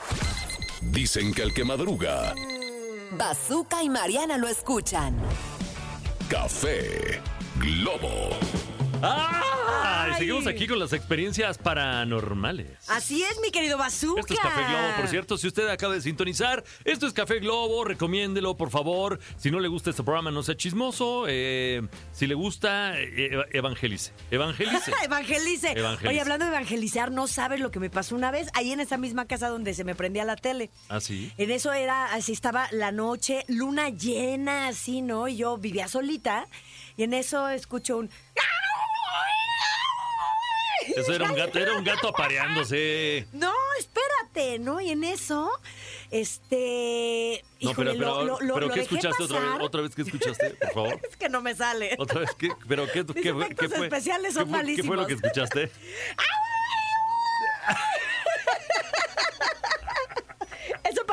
[0.81, 2.35] Dicen que al que madruga,
[3.13, 5.17] Bazooka y Mariana lo escuchan.
[6.29, 7.21] Café
[7.59, 8.31] Globo.
[9.03, 9.61] ¡Ah!
[9.73, 10.15] Ay.
[10.19, 12.69] Seguimos aquí con las experiencias paranormales.
[12.89, 14.21] Así es, mi querido Bazooka.
[14.21, 15.39] Esto es Café Globo, por cierto.
[15.39, 17.85] Si usted acaba de sintonizar, esto es Café Globo.
[17.85, 19.19] Recomiéndelo, por favor.
[19.39, 21.25] Si no le gusta este programa, no sea chismoso.
[21.29, 21.83] Eh,
[22.13, 24.13] si le gusta, eh, evangelice.
[24.31, 24.93] Evangelice.
[25.05, 25.73] Evangelice.
[25.73, 26.09] Evangelice.
[26.09, 28.97] Oye, hablando de evangelizar, no sabes lo que me pasó una vez ahí en esa
[28.97, 30.71] misma casa donde se me prendía la tele.
[30.89, 31.33] ¿Ah, sí?
[31.39, 35.29] En eso era, así estaba la noche, luna llena, así, ¿no?
[35.29, 36.47] Y yo vivía solita
[36.97, 38.11] y en eso escucho un...
[40.97, 43.27] Eso era un gato, era un gato apareándose.
[43.33, 44.81] No, espérate, ¿no?
[44.81, 45.51] Y en eso,
[46.11, 47.43] este...
[47.61, 49.49] No, híjole, pero, pero, lo- lo- pero lo ¿qué escuchaste otra vez?
[49.61, 51.01] ¿Otra vez qué escuchaste, por favor?
[51.09, 51.95] Es que no me sale.
[51.99, 52.49] ¿Otra vez qué?
[52.69, 53.87] ¿Pero qué, fue- efectos qué fue?
[53.87, 55.25] especiales son ¿Qué fue- ¿Qué fue lo que malísimos.
[55.25, 55.71] escuchaste?
[57.71, 58.00] Eso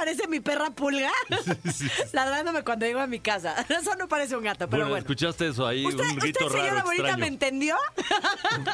[0.07, 1.11] parece mi perra pulga
[2.13, 3.55] ladrándome cuando llego a mi casa.
[3.69, 4.99] Eso no parece un gato, pero bueno, bueno.
[4.99, 7.19] escuchaste eso ahí, ¿Usted, un grito usted, señora raro, bonita, extraño.
[7.19, 7.75] me entendió?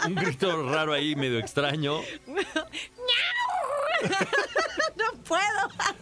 [0.06, 2.02] Un grito raro ahí, medio extraño.
[2.28, 2.36] no
[5.24, 5.42] puedo.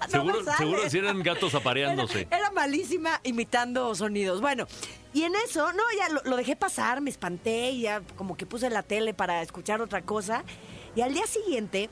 [0.02, 2.28] no seguro, seguro si eran gatos apareándose.
[2.30, 4.42] Era, era malísima imitando sonidos.
[4.42, 4.68] Bueno,
[5.14, 8.46] y en eso, no, ya lo, lo dejé pasar, me espanté y ya como que
[8.46, 10.44] puse la tele para escuchar otra cosa.
[10.94, 11.90] Y al día siguiente,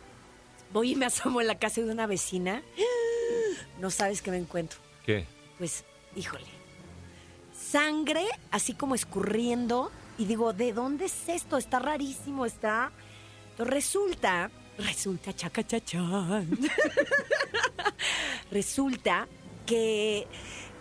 [0.73, 2.63] voy y me asomo en la casa de una vecina.
[3.79, 4.79] No sabes qué me encuentro.
[5.05, 5.25] ¿Qué?
[5.57, 5.83] Pues,
[6.15, 6.45] híjole.
[7.53, 9.91] Sangre, así como escurriendo.
[10.17, 11.57] Y digo, ¿de dónde es esto?
[11.57, 12.91] Está rarísimo, está.
[13.51, 16.49] Entonces, resulta, resulta, chaca, chachán.
[18.51, 19.27] resulta
[19.65, 20.27] que,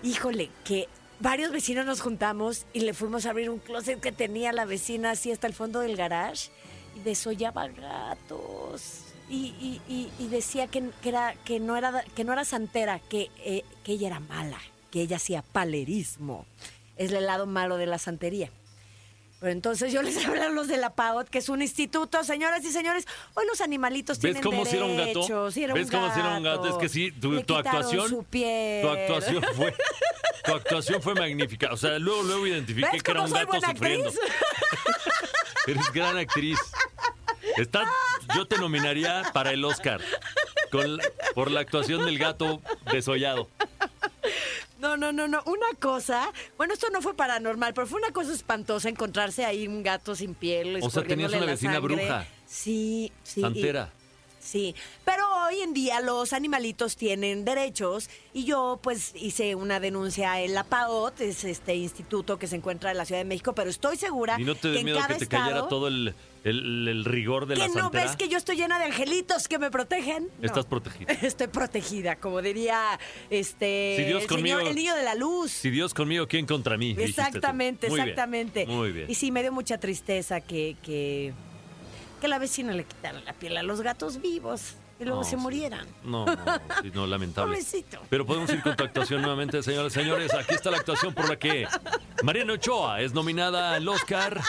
[0.02, 0.88] híjole, que
[1.20, 5.10] varios vecinos nos juntamos y le fuimos a abrir un closet que tenía la vecina
[5.10, 6.50] así hasta el fondo del garage
[6.96, 9.04] y desollaba gatos.
[9.30, 13.30] Y, y- y- decía que, que era, que, no era, que no era santera, que,
[13.44, 14.58] eh, que ella era mala,
[14.90, 16.46] que ella hacía palerismo.
[16.96, 18.50] Es el lado malo de la santería.
[19.40, 22.64] Pero entonces yo les hablé a los de la PAOT, que es un instituto, señoras
[22.64, 23.06] y señores.
[23.34, 25.06] Hoy los animalitos ¿Ves tienen cómo si era un gato?
[25.20, 26.68] derechos, era ¿Ves un cómo si era un gato?
[26.68, 28.08] Es que sí, tu, actuación.
[28.08, 28.82] su piel.
[28.82, 29.74] Tu actuación fue.
[30.44, 31.68] Tu actuación fue magnífica.
[31.72, 34.10] O sea, luego, luego identifiqué ¿Ves que era un gato sufriendo.
[35.66, 36.58] Eres gran actriz.
[37.56, 37.84] Está,
[38.34, 40.00] yo te nominaría para el Oscar
[40.70, 41.04] con la-
[41.34, 42.60] por la actuación del gato
[42.92, 43.48] desollado.
[44.78, 45.42] No, no, no, no.
[45.46, 49.82] Una cosa, bueno, esto no fue paranormal, pero fue una cosa espantosa encontrarse ahí un
[49.82, 50.78] gato sin piel.
[50.82, 51.94] O sea, tenías una vecina sangre.
[51.96, 52.26] bruja.
[52.46, 53.40] Sí, sí.
[53.40, 53.90] y- Santera.
[54.40, 54.74] Sí,
[55.04, 60.54] pero hoy en día los animalitos tienen derechos y yo pues hice una denuncia en
[60.54, 63.98] la PAOT, es este instituto que se encuentra en la Ciudad de México, pero estoy
[63.98, 66.14] segura ¿Y no te que en miedo cada que te cayera estado- todo el,
[66.48, 69.58] el- el rigor de la que no ves que yo estoy llena de angelitos que
[69.58, 70.28] me protegen.
[70.40, 70.46] No.
[70.46, 71.12] Estás protegida.
[71.22, 72.98] Estoy protegida, como diría
[73.30, 75.50] este Si Dios el, conmigo- señor- el niño de la luz.
[75.52, 76.96] Si Dios conmigo, ¿quién contra mí?
[76.98, 78.66] Exactamente, bien, exactamente.
[78.66, 79.10] Muy bien.
[79.10, 81.32] Y sí, me dio mucha tristeza que, que
[82.20, 85.30] que la vecina le quitara la piel a los gatos vivos y luego No, se
[85.30, 85.36] sí.
[85.36, 85.86] murieran.
[86.04, 86.36] No, no,
[86.82, 87.52] sí, no, lamentable.
[87.56, 87.98] Pobrecito.
[88.10, 90.34] Pero podemos ir con tu actuación nuevamente, señores y señores.
[90.34, 91.66] Aquí está la actuación por la que
[92.22, 94.40] Mariana Ochoa es nominada al Oscar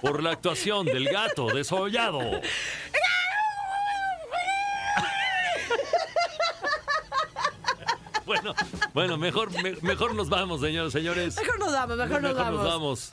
[0.00, 2.20] por la actuación del gato desollado.
[8.26, 8.54] Bueno,
[8.94, 11.36] bueno, mejor, me- mejor nos vamos, señores, señores.
[11.36, 12.64] Mejor nos vamos, mejor, nos vamos.
[12.64, 13.10] vamos.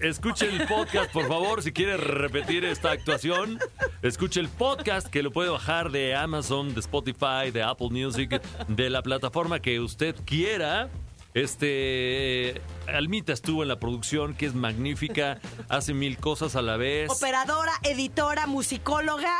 [0.00, 3.58] Escuche el podcast, por favor, si quiere repetir esta actuación.
[4.02, 8.90] Escuche el podcast que lo puede bajar de Amazon, de Spotify, de Apple Music, de
[8.90, 10.88] la plataforma que usted quiera.
[11.34, 17.10] Este Almita estuvo en la producción, que es magnífica, hace mil cosas a la vez.
[17.10, 19.32] Operadora, editora, musicóloga.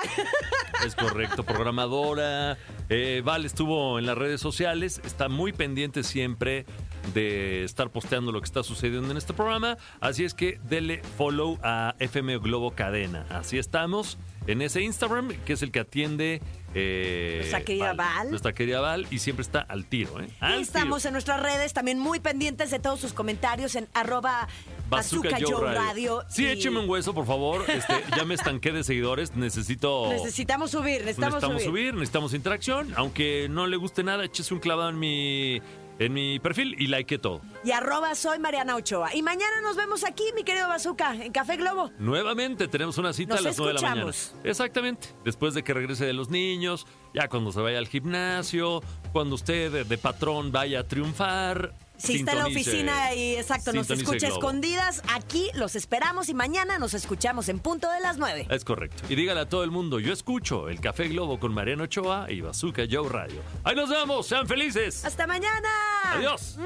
[0.86, 2.56] Es correcto, programadora.
[2.88, 6.66] Eh, Val estuvo en las redes sociales, está muy pendiente siempre
[7.14, 9.76] de estar posteando lo que está sucediendo en este programa.
[10.00, 13.26] Así es que dele follow a FM Globo Cadena.
[13.30, 16.40] Así estamos en ese Instagram, que es el que atiende.
[16.74, 18.30] eh, Nuestra querida Val.
[18.30, 20.28] Nuestra querida Val, y siempre está al tiro, ¿eh?
[20.40, 21.08] Al Y estamos tiro.
[21.10, 24.48] en nuestras redes también muy pendientes de todos sus comentarios en arroba
[24.88, 26.18] Bazooka Bazooka Joe Joe Radio.
[26.20, 26.24] Radio.
[26.30, 27.64] Sí, y écheme un hueso, por favor.
[27.68, 29.34] Este, ya me estanqué de seguidores.
[29.36, 30.08] Necesito.
[30.10, 31.82] Necesitamos subir, necesitamos, necesitamos subir.
[31.82, 32.92] subir, necesitamos interacción.
[32.96, 35.60] Aunque no le guste nada, échese un clavado en mi,
[35.98, 37.40] en mi perfil y like todo.
[37.64, 39.14] Y arroba soy Mariana Ochoa.
[39.14, 41.90] Y mañana nos vemos aquí, mi querido Bazooka, en Café Globo.
[41.98, 44.12] Nuevamente tenemos una cita Nos a las 9 de la mañana.
[44.44, 45.08] Exactamente.
[45.24, 48.82] Después de que regrese de los niños, ya cuando se vaya al gimnasio,
[49.12, 51.74] cuando usted de, de patrón vaya a triunfar.
[51.96, 54.40] Si está en la oficina y exacto, nos escucha Globo.
[54.40, 58.46] escondidas, aquí los esperamos y mañana nos escuchamos en punto de las nueve.
[58.50, 59.04] Es correcto.
[59.08, 62.40] Y dígale a todo el mundo, yo escucho el Café Globo con Mariano Ochoa y
[62.40, 63.40] Bazooka Joe Radio.
[63.62, 65.04] Ahí nos vemos, sean felices.
[65.04, 65.68] ¡Hasta mañana!
[66.12, 66.58] Adiós.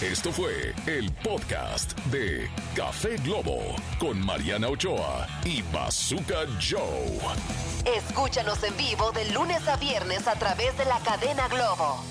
[0.00, 3.60] Esto fue el podcast de Café Globo
[3.98, 7.18] con Mariana Ochoa y Bazooka Joe.
[7.96, 12.04] Escúchanos en vivo de lunes a viernes a través de la cadena Globo.